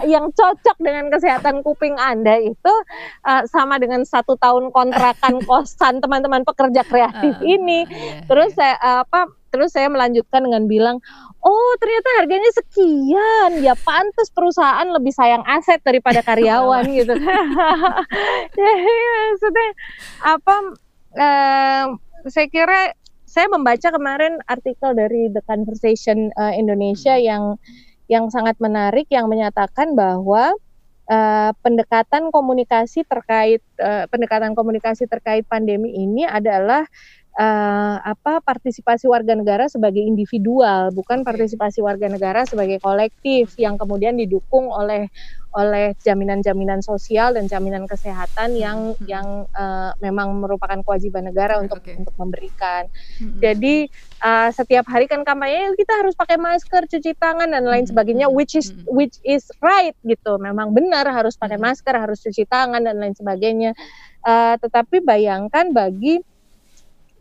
[0.08, 2.74] yang cocok dengan kesehatan kuping anda itu
[3.28, 8.74] uh, sama dengan satu tahun kontrakan kosan teman-teman pekerja kreatif uh, ini yeah, terus yeah.
[8.74, 10.96] saya uh, apa terus saya melanjutkan dengan bilang
[11.44, 17.14] oh ternyata harganya sekian ya pantas perusahaan lebih sayang aset daripada karyawan gitu
[18.58, 18.72] ya,
[19.30, 19.68] maksudnya
[20.26, 20.54] apa
[21.14, 21.86] uh,
[22.28, 22.92] saya kira
[23.24, 27.24] saya membaca kemarin artikel dari The Conversation uh, Indonesia hmm.
[27.24, 27.44] yang
[28.06, 30.52] yang sangat menarik yang menyatakan bahwa
[31.08, 36.84] uh, pendekatan komunikasi terkait uh, pendekatan komunikasi terkait pandemi ini adalah
[37.34, 44.14] uh, apa partisipasi warga negara sebagai individual, bukan partisipasi warga negara sebagai kolektif yang kemudian
[44.14, 45.10] didukung oleh
[45.54, 49.06] oleh jaminan-jaminan sosial dan jaminan kesehatan yang hmm.
[49.06, 51.94] yang uh, memang merupakan kewajiban negara untuk okay.
[51.94, 52.90] untuk memberikan.
[53.22, 53.38] Hmm.
[53.38, 53.86] Jadi
[54.18, 58.58] uh, setiap hari kan kampanye kita harus pakai masker, cuci tangan dan lain sebagainya, which
[58.58, 60.42] is which is right gitu.
[60.42, 63.78] Memang benar harus pakai masker, harus cuci tangan dan lain sebagainya.
[64.26, 66.18] Uh, tetapi bayangkan bagi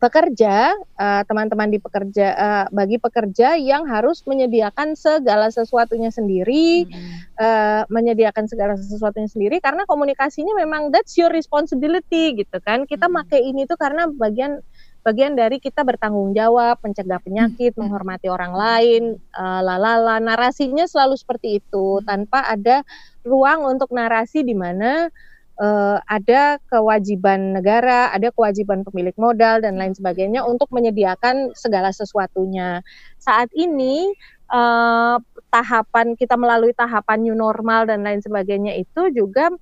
[0.03, 7.39] pekerja, uh, teman-teman di pekerja, uh, bagi pekerja yang harus menyediakan segala sesuatunya sendiri, hmm.
[7.39, 12.83] uh, menyediakan segala sesuatunya sendiri, karena komunikasinya memang that's your responsibility gitu kan.
[12.83, 13.15] Kita hmm.
[13.23, 14.59] pakai ini tuh karena bagian
[15.07, 17.87] bagian dari kita bertanggung jawab, mencegah penyakit, hmm.
[17.87, 19.03] menghormati orang lain,
[19.39, 20.19] uh, lalala.
[20.19, 22.07] Narasinya selalu seperti itu, hmm.
[22.07, 22.83] tanpa ada
[23.23, 25.07] ruang untuk narasi di mana
[25.59, 32.81] uh, ada kewajiban negara, ada kewajiban pemilik modal dan lain sebagainya untuk menyediakan segala sesuatunya.
[33.21, 34.09] Saat ini
[34.49, 35.17] uh,
[35.53, 39.53] tahapan kita melalui tahapan new normal dan lain sebagainya itu juga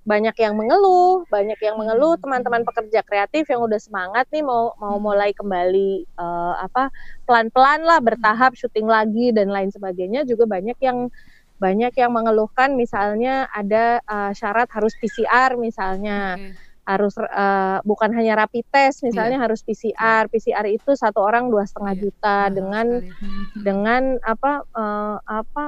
[0.00, 2.22] banyak yang mengeluh, banyak yang mengeluh hmm.
[2.24, 5.04] teman-teman pekerja kreatif yang udah semangat nih mau mau hmm.
[5.04, 6.88] mulai kembali uh, apa
[7.28, 11.12] pelan-pelan lah bertahap syuting lagi dan lain sebagainya juga banyak yang
[11.60, 16.56] banyak yang mengeluhkan misalnya ada uh, syarat harus PCR misalnya okay.
[16.88, 19.44] harus uh, bukan hanya rapid test misalnya yeah.
[19.44, 20.32] harus PCR yeah.
[20.32, 22.02] PCR itu satu orang dua setengah yeah.
[22.02, 23.60] juta nah, dengan sekali.
[23.68, 25.64] dengan apa uh, apa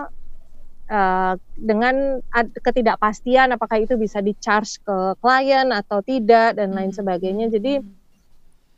[0.88, 2.24] uh, dengan
[2.64, 7.84] ketidakpastian apakah itu bisa di charge ke klien atau tidak dan lain sebagainya jadi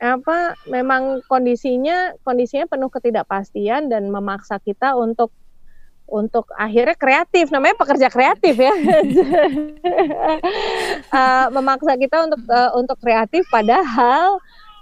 [0.03, 5.31] apa memang kondisinya kondisinya penuh ketidakpastian dan memaksa kita untuk
[6.05, 8.75] untuk akhirnya kreatif namanya pekerja kreatif ya.
[11.09, 14.39] Uh, memaksa kita untuk uh, untuk kreatif padahal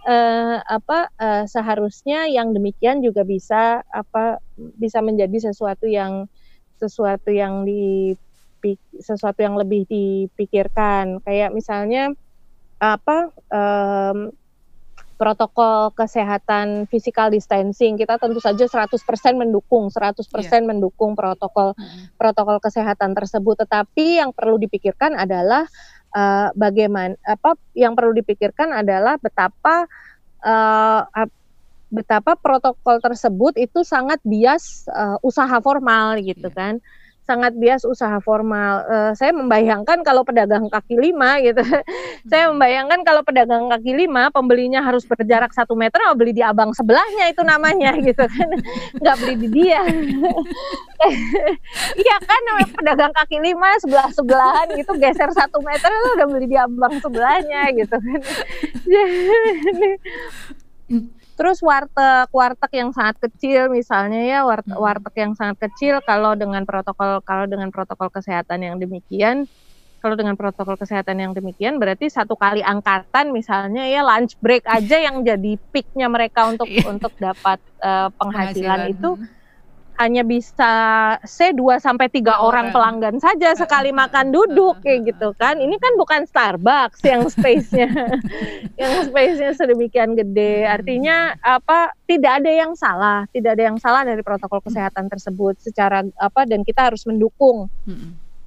[0.07, 6.27] uh, apa uh, seharusnya yang demikian juga bisa apa bisa menjadi sesuatu yang
[6.83, 8.15] sesuatu yang di
[8.99, 11.19] sesuatu yang lebih dipikirkan.
[11.23, 12.15] Kayak misalnya
[12.83, 14.35] apa um,
[15.23, 18.99] protokol kesehatan physical distancing kita tentu saja 100%
[19.39, 20.59] mendukung 100% yeah.
[20.67, 22.19] mendukung protokol mm-hmm.
[22.19, 25.63] protokol kesehatan tersebut tetapi yang perlu dipikirkan adalah
[26.11, 29.87] uh, bagaimana apa yang perlu dipikirkan adalah betapa
[30.43, 31.07] uh,
[31.87, 36.59] betapa protokol tersebut itu sangat bias uh, usaha formal gitu yeah.
[36.59, 36.75] kan
[37.33, 38.85] sangat bias usaha formal.
[38.85, 41.65] Uh, saya membayangkan kalau pedagang kaki lima gitu,
[42.31, 46.77] saya membayangkan kalau pedagang kaki lima pembelinya harus berjarak satu meter, oh beli di abang
[46.77, 48.49] sebelahnya itu namanya gitu kan,
[49.01, 49.81] nggak beli di dia.
[51.99, 52.43] Iya kan,
[52.79, 57.75] pedagang kaki lima sebelah sebelahan gitu geser satu meter itu udah beli di abang sebelahnya
[57.75, 58.21] gitu kan.
[61.33, 64.85] Terus warteg, warteg yang sangat kecil misalnya ya warteg, hmm.
[64.85, 69.49] warteg yang sangat kecil kalau dengan protokol kalau dengan protokol kesehatan yang demikian
[70.03, 74.99] kalau dengan protokol kesehatan yang demikian berarti satu kali angkatan misalnya ya lunch break aja
[74.99, 76.83] yang jadi peaknya mereka untuk iya.
[76.91, 79.42] untuk dapat uh, penghasilan, penghasilan itu hmm
[80.01, 80.73] hanya bisa
[81.27, 82.53] C 2 sampai tiga orang.
[82.53, 85.57] orang pelanggan saja sekali makan duduk kayak gitu kan.
[85.57, 87.89] Ini kan bukan Starbucks yang space-nya
[88.81, 90.69] yang space-nya sedemikian gede.
[90.69, 91.97] Artinya apa?
[92.05, 96.61] Tidak ada yang salah, tidak ada yang salah dari protokol kesehatan tersebut secara apa dan
[96.61, 97.73] kita harus mendukung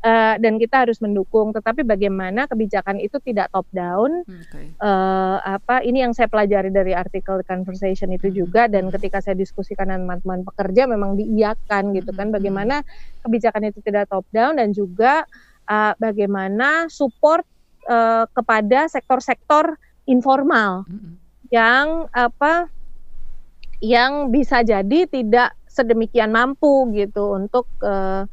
[0.05, 1.49] uh, dan kita harus mendukung.
[1.51, 4.21] Tetapi bagaimana kebijakan itu tidak top down?
[4.29, 4.69] Okay.
[4.77, 8.35] Uh, eh, apa ini yang saya pelajari dari artikel conversation itu hmm.
[8.37, 12.29] juga dan ketika saya diskusikan dengan teman-teman pekerja memang diiakan gitu kan.
[12.29, 12.85] Bagaimana
[13.25, 15.25] kebijakan itu tidak top down dan juga
[15.65, 17.43] uh, bagaimana support
[17.89, 21.17] uh, kepada sektor-sektor informal hmm.
[21.49, 22.69] yang apa
[23.81, 28.23] yang bisa jadi tidak sedemikian mampu gitu untuk uh,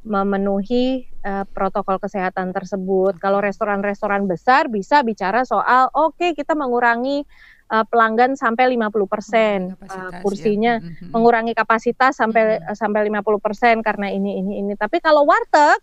[0.00, 3.20] memenuhi uh, protokol kesehatan tersebut.
[3.20, 7.24] Kalau restoran-restoran besar bisa bicara soal oke okay, kita mengurangi
[7.68, 11.08] uh, pelanggan sampai 50% persen uh, kursinya, ya.
[11.12, 12.76] Mengurangi kapasitas sampai mm -hmm.
[12.76, 14.72] sampai 50% karena ini ini ini.
[14.74, 15.80] Tapi kalau warteg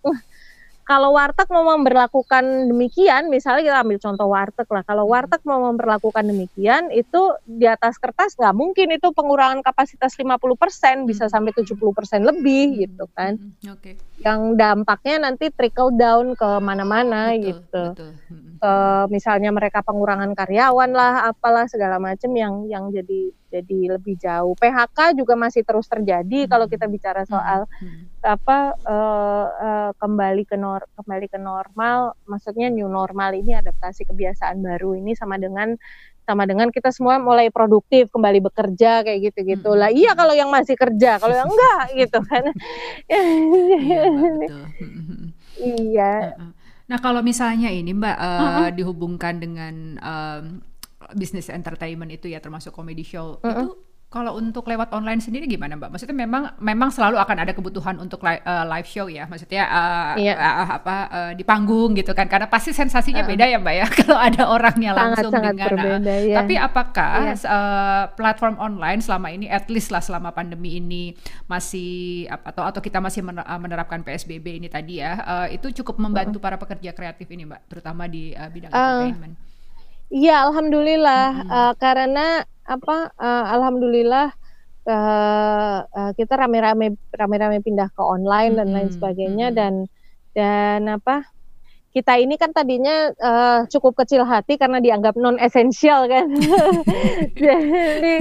[0.87, 4.83] kalau warteg mau memperlakukan demikian, misalnya kita ambil contoh warteg lah.
[4.87, 11.03] Kalau warteg mau memperlakukan demikian, itu di atas kertas nggak mungkin itu pengurangan kapasitas 50%
[11.03, 11.75] bisa sampai 70%
[12.23, 13.35] lebih gitu kan.
[13.67, 13.99] Oke.
[13.99, 14.23] Okay.
[14.23, 17.91] Yang dampaknya nanti trickle down ke mana-mana gitu.
[17.91, 18.15] Betul.
[18.63, 18.73] Ke
[19.11, 24.53] misalnya mereka pengurangan karyawan lah, apalah segala macam yang yang jadi jadi lebih jauh.
[24.59, 26.49] PHK juga masih terus terjadi hmm.
[26.51, 28.11] kalau kita bicara soal hmm.
[28.21, 34.59] apa uh, uh, kembali ke nor kembali ke normal, maksudnya new normal ini adaptasi kebiasaan
[34.59, 35.79] baru ini sama dengan
[36.27, 39.79] sama dengan kita semua mulai produktif kembali bekerja kayak gitu-gitu hmm.
[39.79, 42.43] lah iya kalau yang masih kerja kalau yang enggak gitu kan
[43.07, 44.03] iya,
[45.87, 46.13] iya.
[46.83, 48.69] nah kalau misalnya ini mbak uh, uh -uh.
[48.75, 50.43] dihubungkan dengan um,
[51.15, 53.51] bisnis entertainment itu ya termasuk comedy show uh -uh.
[53.51, 53.67] itu
[54.07, 55.91] kalau untuk lewat online sendiri gimana Mbak?
[55.91, 59.27] Maksudnya memang memang selalu akan ada kebutuhan untuk live, uh, live show ya.
[59.27, 60.31] Maksudnya uh, iya.
[60.39, 62.31] uh, apa uh, di panggung gitu kan.
[62.31, 63.27] Karena pasti sensasinya uh.
[63.27, 66.35] beda ya Mbak ya kalau ada orangnya langsung sangat, dengan berbeda, uh, ya.
[66.39, 67.35] Tapi apakah iya.
[67.35, 71.11] uh, platform online selama ini at least lah selama pandemi ini
[71.51, 73.27] masih atau atau kita masih
[73.59, 76.43] menerapkan PSBB ini tadi ya, uh, itu cukup membantu uh.
[76.47, 79.03] para pekerja kreatif ini Mbak, terutama di uh, bidang uh.
[79.03, 79.46] entertainment.
[80.07, 81.51] Iya, alhamdulillah hmm.
[81.51, 84.31] uh, karena apa uh, alhamdulillah
[84.87, 88.59] uh, uh, kita rame-rame rame-rame pindah ke online hmm.
[88.59, 89.55] dan lain sebagainya hmm.
[89.55, 89.73] dan
[90.31, 91.27] dan apa
[91.91, 96.29] kita ini kan tadinya uh, cukup kecil hati karena dianggap non esensial kan
[97.47, 98.15] jadi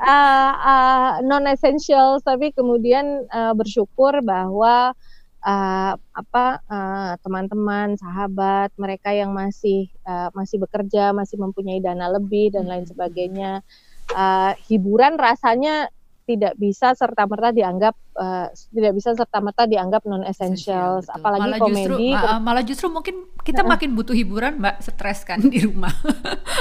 [0.00, 4.96] uh, uh, non esensial tapi kemudian uh, bersyukur bahwa
[5.44, 12.54] uh, apa uh, teman-teman, sahabat, mereka yang masih uh, masih bekerja, masih mempunyai dana lebih
[12.54, 12.92] dan lain hmm.
[12.94, 13.52] sebagainya.
[14.08, 15.92] Uh, hiburan rasanya
[16.28, 21.56] tidak bisa serta merta dianggap uh, tidak bisa serta merta dianggap non essential apalagi malah
[21.56, 25.64] komedi justru, uh, malah justru mungkin kita uh, makin butuh hiburan mbak stres kan di
[25.64, 25.92] rumah.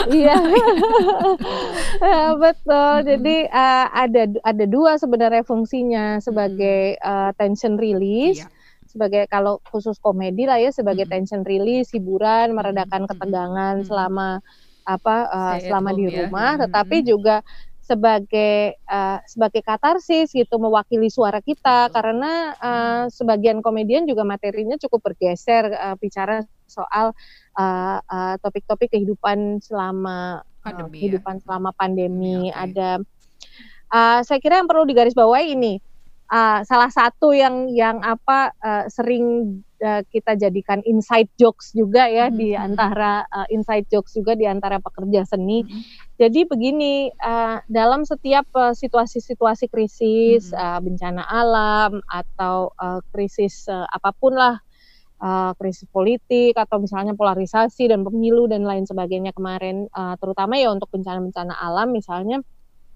[0.08, 0.40] Iya.
[2.48, 2.96] Betul.
[3.04, 8.48] Jadi uh, ada ada dua sebenarnya fungsinya sebagai uh, tension release.
[8.48, 8.57] Iya
[8.98, 11.14] sebagai kalau khusus komedi lah ya sebagai hmm.
[11.14, 13.86] tension release, hiburan, meredakan ketegangan hmm.
[13.86, 14.42] selama
[14.88, 16.26] apa uh, selama di ya.
[16.26, 16.66] rumah, ya.
[16.66, 17.46] tetapi juga
[17.88, 21.96] sebagai uh, sebagai katarsis gitu mewakili suara kita Betul.
[21.96, 27.16] karena uh, sebagian komedian juga materinya cukup bergeser uh, bicara soal
[28.44, 31.42] topik-topik uh, uh, kehidupan selama pandemi, uh, kehidupan ya?
[31.48, 32.64] selama pandemi ya, okay.
[32.68, 32.90] ada
[33.96, 35.80] uh, saya kira yang perlu digarisbawahi ini
[36.32, 42.28] uh, salah satu yang yang apa uh, sering uh, kita jadikan inside jokes juga ya
[42.28, 42.40] mm-hmm.
[42.40, 45.64] di antara uh, inside jokes juga di antara pekerja seni.
[45.64, 45.82] Mm-hmm.
[46.18, 50.60] Jadi begini uh, dalam setiap uh, situasi-situasi krisis mm-hmm.
[50.60, 54.56] uh, bencana alam atau uh, krisis uh, apa pun lah
[55.22, 60.74] uh, krisis politik atau misalnya polarisasi dan pemilu dan lain sebagainya kemarin uh, terutama ya
[60.74, 62.42] untuk bencana-bencana alam misalnya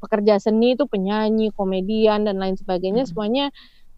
[0.02, 3.12] pekerja seni itu penyanyi, komedian dan lain sebagainya hmm.
[3.14, 3.46] semuanya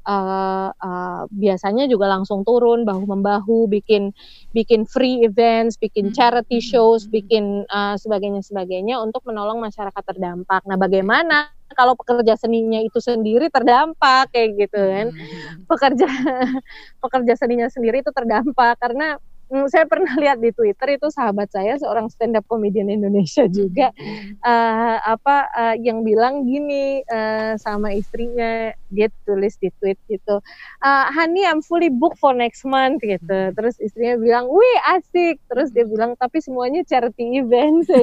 [0.07, 4.11] uh, uh, biasanya juga langsung turun bahu membahu bikin
[4.51, 10.61] bikin free events, bikin charity shows, bikin uh, sebagainya sebagainya untuk menolong masyarakat terdampak.
[10.67, 15.07] Nah, bagaimana kalau pekerja seninya itu sendiri terdampak kayak gitu kan?
[15.65, 16.07] Pekerja
[17.03, 19.32] pekerja seninya sendiri itu terdampak karena Hmm,
[19.69, 23.93] saya pernah lihat di Twitter itu sahabat saya seorang stand up comedian Indonesia juga
[24.43, 30.41] uh, apa uh, yang bilang gini uh, sama istrinya dia tulis di tweet gitu
[30.81, 33.39] uh, Honey I'm fully booked for next month gitu.
[33.53, 35.39] Terus istrinya bilang wih asik.
[35.47, 37.85] Terus dia bilang tapi semuanya charity event.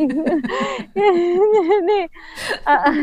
[1.81, 2.01] Ini
[2.67, 2.95] uh,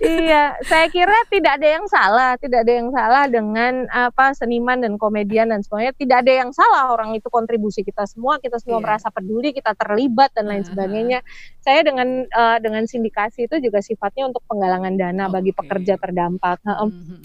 [0.00, 4.94] iya saya kira tidak ada yang salah tidak ada yang salah dengan apa seniman dan
[5.00, 5.92] komedian dan semuanya.
[5.96, 8.84] Tidak ada yang salah orang itu kontribusi kita semua, kita semua yeah.
[8.88, 10.70] merasa peduli, kita terlibat dan lain uh -huh.
[10.72, 11.20] sebagainya.
[11.60, 15.34] Saya dengan uh, dengan sindikasi itu juga sifatnya untuk penggalangan dana okay.
[15.36, 16.64] bagi pekerja terdampak.
[16.64, 17.20] Uh, -huh.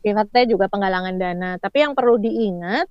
[0.00, 1.50] Sifatnya juga penggalangan dana.
[1.60, 2.88] Tapi yang perlu diingat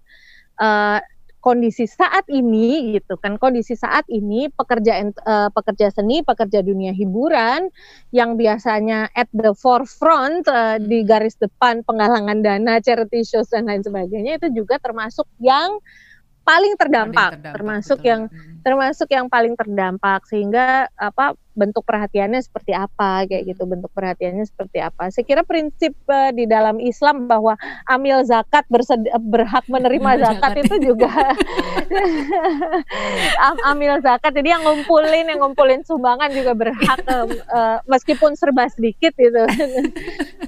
[0.62, 1.02] uh,
[1.42, 7.68] kondisi saat ini gitu kan kondisi saat ini pekerja uh, pekerja seni pekerja dunia hiburan
[8.14, 13.82] yang biasanya at the forefront uh, di garis depan penggalangan dana charity shows dan lain
[13.82, 15.82] sebagainya itu juga termasuk yang
[16.42, 18.10] paling terdampak, paling terdampak termasuk betul.
[18.10, 18.60] yang hmm.
[18.62, 24.82] termasuk yang paling terdampak sehingga apa bentuk perhatiannya seperti apa kayak gitu bentuk perhatiannya seperti
[24.82, 25.12] apa.
[25.14, 27.56] Saya kira prinsip uh, di dalam Islam bahwa
[27.88, 31.10] amil zakat bersedi- berhak menerima zakat itu juga
[33.72, 39.14] amil zakat jadi yang ngumpulin yang ngumpulin sumbangan juga berhak uh, uh, meskipun serba sedikit
[39.16, 39.40] gitu.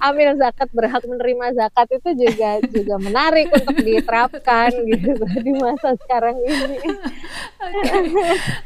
[0.07, 6.35] Amil zakat berhak menerima zakat itu juga juga menarik untuk diterapkan gitu di masa sekarang
[6.43, 6.77] ini.
[7.63, 7.99] Oke,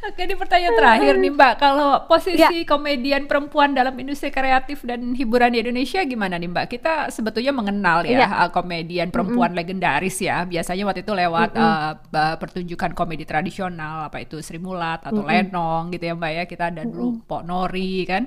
[0.07, 2.67] Oke ini pertanyaan terakhir nih Mbak, kalau posisi ya.
[2.67, 6.65] komedian perempuan dalam industri kreatif dan hiburan di Indonesia gimana nih Mbak?
[6.67, 8.51] Kita sebetulnya mengenal ya, ya.
[8.51, 9.63] komedian perempuan mm -hmm.
[9.63, 12.11] legendaris ya, biasanya waktu itu lewat mm -hmm.
[12.11, 15.39] uh, pertunjukan komedi tradisional apa itu Sri Mulat atau mm -hmm.
[15.47, 17.27] Lenong gitu ya Mbak ya, kita ada dulu mm -hmm.
[17.29, 18.23] Pok Nori kan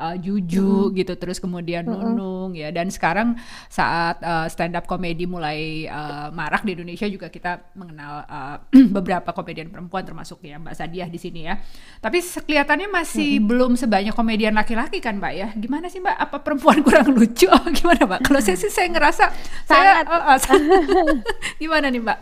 [0.00, 0.96] uh, Juju mm.
[0.96, 2.02] gitu terus kemudian mm -hmm.
[2.16, 3.36] Nunung ya dan sekarang
[3.68, 8.56] saat uh, stand up komedi mulai uh, marak di Indonesia juga kita mengenal uh,
[8.96, 11.60] beberapa komedian perempuan termasuk ya Mbak Sadiah di sini ya.
[12.00, 13.48] Tapi kelihatannya masih mm -hmm.
[13.52, 15.48] belum sebanyak komedian laki-laki kan Mbak ya.
[15.54, 16.16] Gimana sih Mbak?
[16.16, 17.46] Apa perempuan kurang lucu?
[17.50, 18.20] Oh, gimana Mbak?
[18.24, 19.24] Kalau saya sih saya ngerasa
[19.68, 20.06] Sangat.
[20.08, 21.14] saya uh, uh,
[21.60, 22.18] gimana nih Mbak?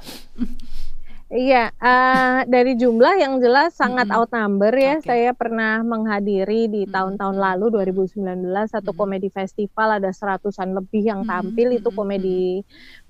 [1.29, 4.16] Iya, uh, dari jumlah yang jelas sangat -hmm.
[4.16, 4.97] outnumber ya.
[4.97, 5.12] Okay.
[5.12, 7.45] Saya pernah menghadiri di tahun-tahun -hmm.
[7.45, 8.97] lalu 2019 satu -hmm.
[8.97, 11.79] komedi festival ada seratusan lebih yang tampil -hmm.
[11.85, 12.41] itu komedi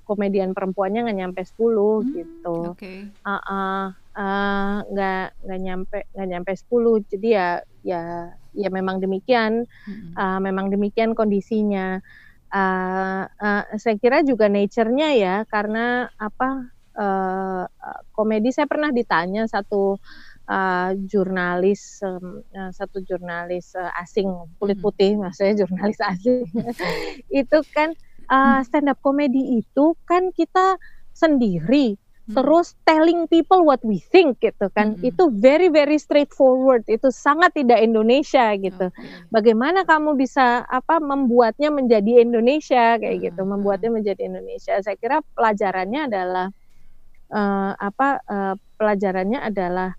[0.03, 2.03] komedian perempuannya nggak nyampe 10 -hmm.
[2.19, 2.57] gitu.
[2.75, 3.07] Okay.
[3.23, 3.85] Uh, uh,
[4.19, 7.13] uh, nggak nggak nyampe nggak nyampe 10.
[7.15, 7.49] Jadi ya
[7.87, 8.03] ya
[8.51, 9.63] ya memang demikian.
[9.63, 10.19] -hmm.
[10.19, 12.03] uh, memang demikian kondisinya.
[12.51, 17.65] Uh, uh, saya kira juga nature-nya ya karena apa uh,
[18.13, 19.97] komedi saya pernah ditanya satu
[20.49, 24.27] uh, jurnalis um, uh, satu jurnalis uh, asing
[24.59, 25.29] kulit putih hmm.
[25.29, 26.49] maksudnya jurnalis asing
[27.41, 27.95] itu kan
[28.33, 30.81] uh, stand up komedi itu kan kita
[31.13, 32.35] sendiri hmm.
[32.35, 35.05] terus telling people what we think gitu kan hmm.
[35.07, 39.29] itu very very straightforward itu sangat tidak Indonesia gitu okay.
[39.29, 43.25] bagaimana kamu bisa apa membuatnya menjadi Indonesia kayak hmm.
[43.31, 46.49] gitu membuatnya menjadi Indonesia saya kira pelajarannya adalah
[47.33, 49.97] uh, apa uh, pelajarannya adalah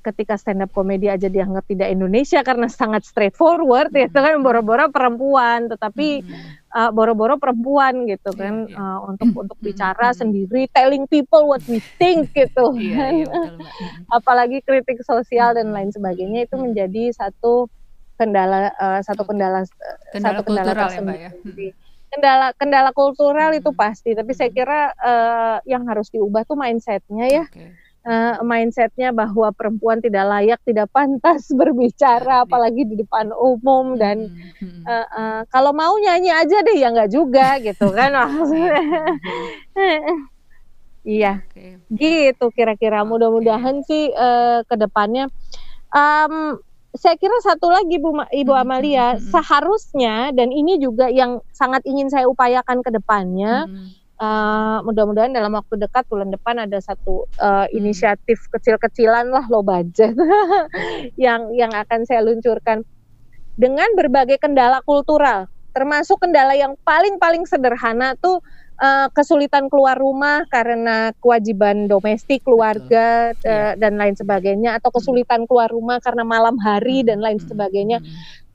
[0.00, 4.88] ketika stand up komedi aja dianggap tidak Indonesia karena sangat straightforward ya, itu kan boro-boro
[4.88, 6.24] perempuan tetapi
[6.72, 8.96] uh, boro-boro perempuan gitu iya, kan yeah, yeah.
[8.96, 12.72] Uh, untuk untuk bicara sendiri telling people what we think gitu.
[12.80, 13.60] Yeah, yeah,
[14.08, 17.68] apalagi kritik sosial dan lain sebagainya itu menjadi satu
[18.16, 19.68] kendala uh, satu kendala,
[20.16, 21.28] kendala satu kendala tersendiri.
[21.28, 21.89] Ya, Mbak, ya?
[22.10, 23.78] Kendala kendala kultural itu hmm.
[23.78, 24.56] pasti tapi saya hmm.
[24.58, 27.70] kira uh, yang harus diubah tuh mindsetnya ya okay.
[28.02, 34.26] uh, eh, mindsetnya bahwa perempuan tidak layak tidak pantas berbicara apalagi di depan umum dan
[34.84, 38.82] uh, uh, kalau mau nyanyi aja deh ya nggak juga gitu kan maksudnya
[41.06, 41.78] iya okay.
[41.94, 45.30] gitu kira-kira mudah-mudahan sih uh, ke depannya
[45.94, 46.58] um,
[46.94, 49.30] saya kira satu lagi Bu Ibu Amalia hmm, hmm.
[49.30, 53.86] seharusnya dan ini juga yang sangat ingin saya upayakan ke depannya hmm.
[54.18, 60.18] uh, mudah-mudahan dalam waktu dekat bulan depan ada satu uh, inisiatif kecil-kecilan lah low budget
[61.24, 62.82] yang yang akan saya luncurkan
[63.54, 68.42] dengan berbagai kendala kultural termasuk kendala yang paling-paling sederhana tuh
[68.80, 75.68] uh, kesulitan keluar rumah karena kewajiban domestik keluarga uh, dan lain sebagainya atau kesulitan keluar
[75.68, 77.06] rumah karena malam hari hmm.
[77.12, 78.00] dan lain sebagainya.
[78.00, 78.08] Hmm.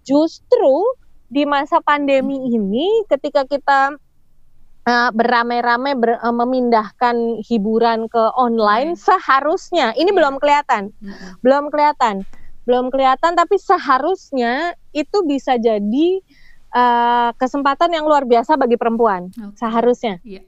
[0.05, 0.97] Justru
[1.29, 3.97] di masa pandemi ini ketika kita
[4.85, 10.91] uh, beramai-ramai ber, uh, memindahkan hiburan ke online seharusnya ini belum kelihatan.
[11.45, 12.25] Belum kelihatan.
[12.65, 16.44] Belum kelihatan tapi seharusnya itu bisa jadi uh,
[17.39, 19.55] kesempatan yang luar biasa bagi perempuan okay.
[19.63, 20.19] seharusnya.
[20.27, 20.43] Yeah.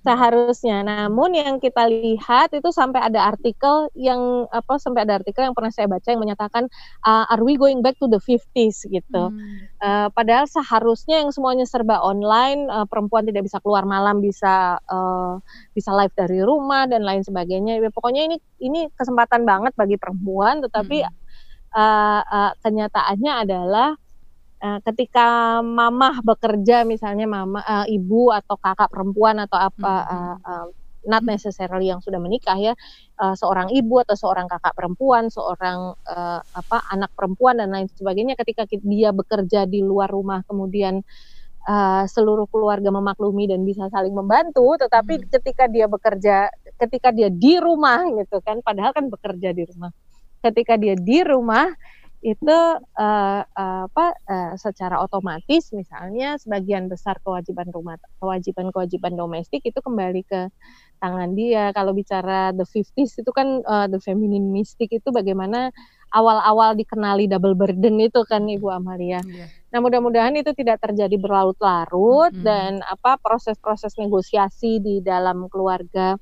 [0.00, 0.80] Seharusnya.
[0.80, 5.68] Namun yang kita lihat itu sampai ada artikel yang apa sampai ada artikel yang pernah
[5.68, 6.66] saya baca yang menyatakan
[7.04, 9.22] uh, are we going back to the 50s gitu.
[9.28, 9.68] Hmm.
[9.78, 15.36] Uh, padahal seharusnya yang semuanya serba online, uh, perempuan tidak bisa keluar malam, bisa uh,
[15.76, 17.78] bisa live dari rumah dan lain sebagainya.
[17.78, 21.12] Ya, pokoknya ini ini kesempatan banget bagi perempuan tetapi hmm.
[21.76, 23.94] uh, uh, kenyataannya adalah
[24.60, 30.66] uh, ketika mamah bekerja misalnya mama uh, ibu atau kakak perempuan atau apa uh, uh,
[31.08, 32.72] not necessarily yang sudah menikah ya
[33.20, 38.36] uh, seorang ibu atau seorang kakak perempuan seorang uh, apa anak perempuan dan lain sebagainya
[38.36, 41.00] ketika dia bekerja di luar rumah kemudian
[41.64, 45.26] uh, seluruh keluarga memaklumi dan bisa saling membantu tetapi hmm.
[45.32, 49.92] ketika dia bekerja ketika dia di rumah gitu kan padahal kan bekerja di rumah
[50.40, 51.68] ketika dia di rumah
[52.20, 52.56] itu
[53.00, 60.20] uh, uh, apa uh, secara otomatis misalnya sebagian besar kewajiban rumah kewajiban-kewajiban domestik itu kembali
[60.28, 60.52] ke
[61.00, 61.72] tangan dia.
[61.72, 65.72] Kalau bicara the 50s itu kan uh, the feminine mystic itu bagaimana
[66.12, 69.24] awal-awal dikenali double burden itu kan Ibu Amalia.
[69.24, 69.48] Yeah.
[69.72, 72.44] Nah, mudah-mudahan itu tidak terjadi berlarut-larut mm -hmm.
[72.44, 76.20] dan apa proses-proses negosiasi di dalam keluarga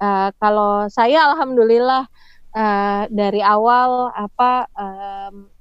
[0.00, 2.08] uh, kalau saya alhamdulillah
[2.56, 5.52] uh, dari awal apa um,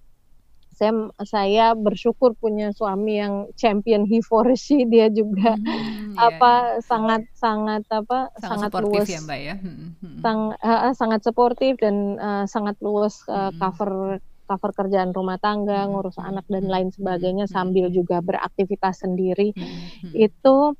[0.75, 0.91] saya
[1.23, 6.83] saya bersyukur punya suami yang champion he for she dia juga hmm, apa iya.
[6.83, 10.19] sangat sangat apa sangat, sangat luas ya mbak ya hmm, hmm.
[10.19, 16.21] Sang, uh, sangat suportif dan uh, sangat luas uh, cover cover kerjaan rumah tangga, ngurus
[16.21, 19.57] anak dan lain sebagainya sambil juga beraktivitas sendiri.
[20.13, 20.77] Itu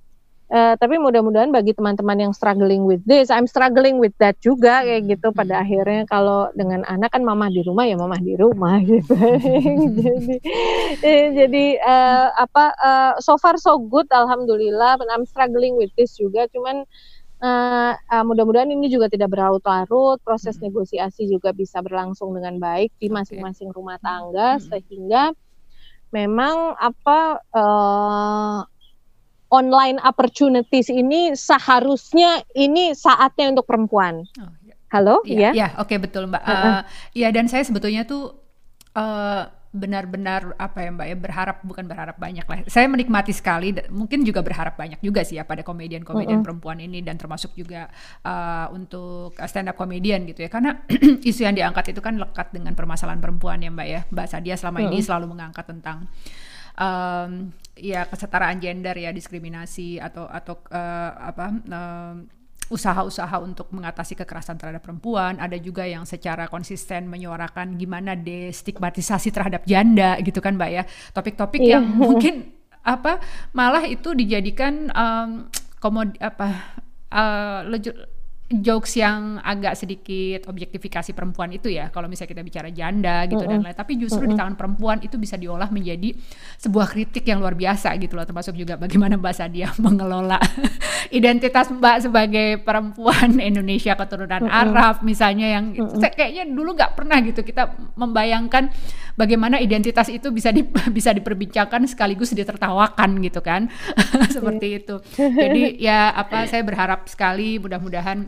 [0.56, 5.04] Uh, tapi mudah-mudahan bagi teman-teman yang struggling with this, I'm struggling with that juga kayak
[5.04, 5.28] hmm, gitu.
[5.36, 5.64] Pada hmm.
[5.68, 9.20] akhirnya kalau dengan anak kan mama di rumah ya mama di rumah gitu.
[9.20, 10.36] jadi
[11.04, 14.96] eh, jadi uh, apa uh, so far so good, alhamdulillah.
[14.96, 16.48] But I'm struggling with this juga.
[16.48, 16.88] Cuman
[17.44, 20.24] uh, uh, mudah-mudahan ini juga tidak berlarut-larut.
[20.24, 20.72] Proses hmm.
[20.72, 24.72] negosiasi juga bisa berlangsung dengan baik di masing-masing rumah tangga hmm.
[24.72, 25.36] sehingga
[26.16, 28.64] memang apa uh,
[29.50, 34.26] online opportunities ini seharusnya ini saatnya untuk perempuan.
[34.42, 34.76] Oh, ya.
[34.90, 35.52] Halo, iya, ya?
[35.52, 36.44] Ya, oke okay, betul Mbak.
[36.46, 36.82] Uh, uh,
[37.12, 38.34] ya dan saya sebetulnya tuh
[38.96, 42.64] uh, benar-benar apa ya Mbak ya berharap bukan berharap banyak lah.
[42.72, 46.46] Saya menikmati sekali mungkin juga berharap banyak juga sih ya pada komedian-komedian uh -uh.
[46.48, 47.92] perempuan ini dan termasuk juga
[48.24, 50.50] uh, untuk stand up komedian gitu ya.
[50.50, 50.80] Karena
[51.30, 54.02] isu yang diangkat itu kan lekat dengan permasalahan perempuan ya Mbak ya.
[54.08, 54.90] Mbak Sadia selama uh -uh.
[54.96, 56.08] ini selalu mengangkat tentang
[56.80, 62.16] um, ya kesetaraan gender ya diskriminasi atau atau uh, apa um,
[62.66, 69.70] usaha-usaha untuk mengatasi kekerasan terhadap perempuan, ada juga yang secara konsisten menyuarakan gimana destigmatisasi terhadap
[69.70, 70.84] janda gitu kan Mbak ya.
[71.14, 71.78] Topik-topik yeah.
[71.78, 72.56] yang mungkin
[72.86, 73.18] apa
[73.54, 75.50] malah itu dijadikan um,
[75.82, 76.78] komod apa
[77.14, 77.62] uh,
[78.46, 83.50] jokes yang agak sedikit objektifikasi perempuan itu ya kalau misalnya kita bicara janda gitu mm
[83.50, 83.58] -hmm.
[83.58, 84.38] dan lain tapi justru mm -hmm.
[84.38, 86.14] di tangan perempuan itu bisa diolah menjadi
[86.62, 90.38] sebuah kritik yang luar biasa gitu loh termasuk juga bagaimana Mbak Sadia mengelola
[91.18, 94.62] identitas Mbak sebagai perempuan Indonesia keturunan mm -hmm.
[94.62, 96.14] Arab misalnya yang mm -hmm.
[96.14, 98.70] kayaknya dulu nggak pernah gitu kita membayangkan
[99.16, 100.64] bagaimana identitas itu bisa di,
[100.98, 103.72] bisa diperbincangkan sekaligus ditertawakan gitu kan
[104.36, 108.28] seperti itu jadi ya apa saya berharap sekali mudah-mudahan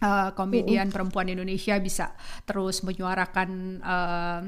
[0.00, 0.92] uh, komedian uh.
[0.92, 2.16] perempuan Indonesia bisa
[2.48, 3.50] terus menyuarakan
[3.84, 4.42] uh,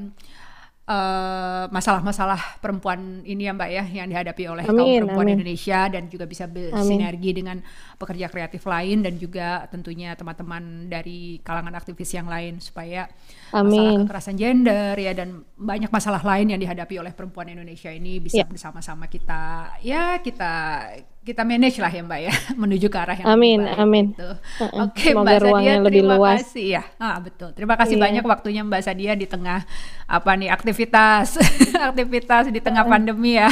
[1.67, 5.35] masalah-masalah uh, perempuan ini ya Mbak ya yang dihadapi oleh amin, kaum perempuan amin.
[5.35, 7.39] Indonesia dan juga bisa bersinergi amin.
[7.43, 7.57] dengan
[7.99, 13.11] pekerja kreatif lain dan juga tentunya teman-teman dari kalangan aktivis yang lain supaya
[13.51, 13.67] amin.
[13.67, 18.41] masalah kekerasan gender ya dan banyak masalah lain yang dihadapi oleh perempuan Indonesia ini bisa
[18.41, 18.47] ya.
[18.47, 20.53] bersama-sama kita ya kita
[21.27, 24.05] kita manage lah ya Mbak ya menuju ke arah yang amin, lebih baik amin.
[24.15, 24.29] gitu.
[24.63, 26.37] Oke okay, Mbak Sadia lebih terima luas.
[26.39, 26.83] kasih ya.
[26.95, 27.49] Ah betul.
[27.51, 28.05] Terima kasih yeah.
[28.07, 29.67] banyak waktunya Mbak Sadia di tengah
[30.07, 31.35] apa nih aktivitas
[31.91, 33.51] aktivitas di tengah pandemi ya.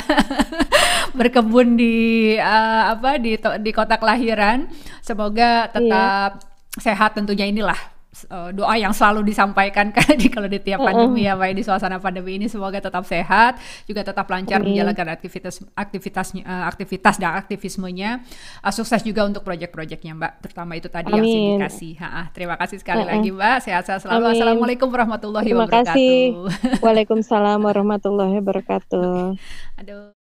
[1.20, 1.96] Berkebun di
[2.40, 4.72] uh, apa di di kota kelahiran.
[5.04, 6.80] Semoga tetap yeah.
[6.80, 7.95] sehat tentunya inilah
[8.32, 11.36] uh, doa yang selalu disampaikan kan di kalau di tiap pandemi uh -uh.
[11.36, 14.72] ya Pak di suasana pandemi ini semoga tetap sehat juga tetap lancar Amin.
[14.72, 18.24] menjalankan aktivitas aktivitasnya uh, aktivitas dan aktivismenya
[18.64, 21.20] uh, sukses juga untuk proyek-proyeknya Mbak terutama itu tadi Amin.
[21.20, 23.12] yang sindikasi ha, terima kasih sekali uh -uh.
[23.20, 24.36] lagi Mbak sehat-sehat selalu Amin.
[24.40, 26.20] Assalamualaikum warahmatullahi terima wabarakatuh kasih
[26.86, 29.36] Waalaikumsalam warahmatullahi wabarakatuh
[29.84, 30.15] Aduh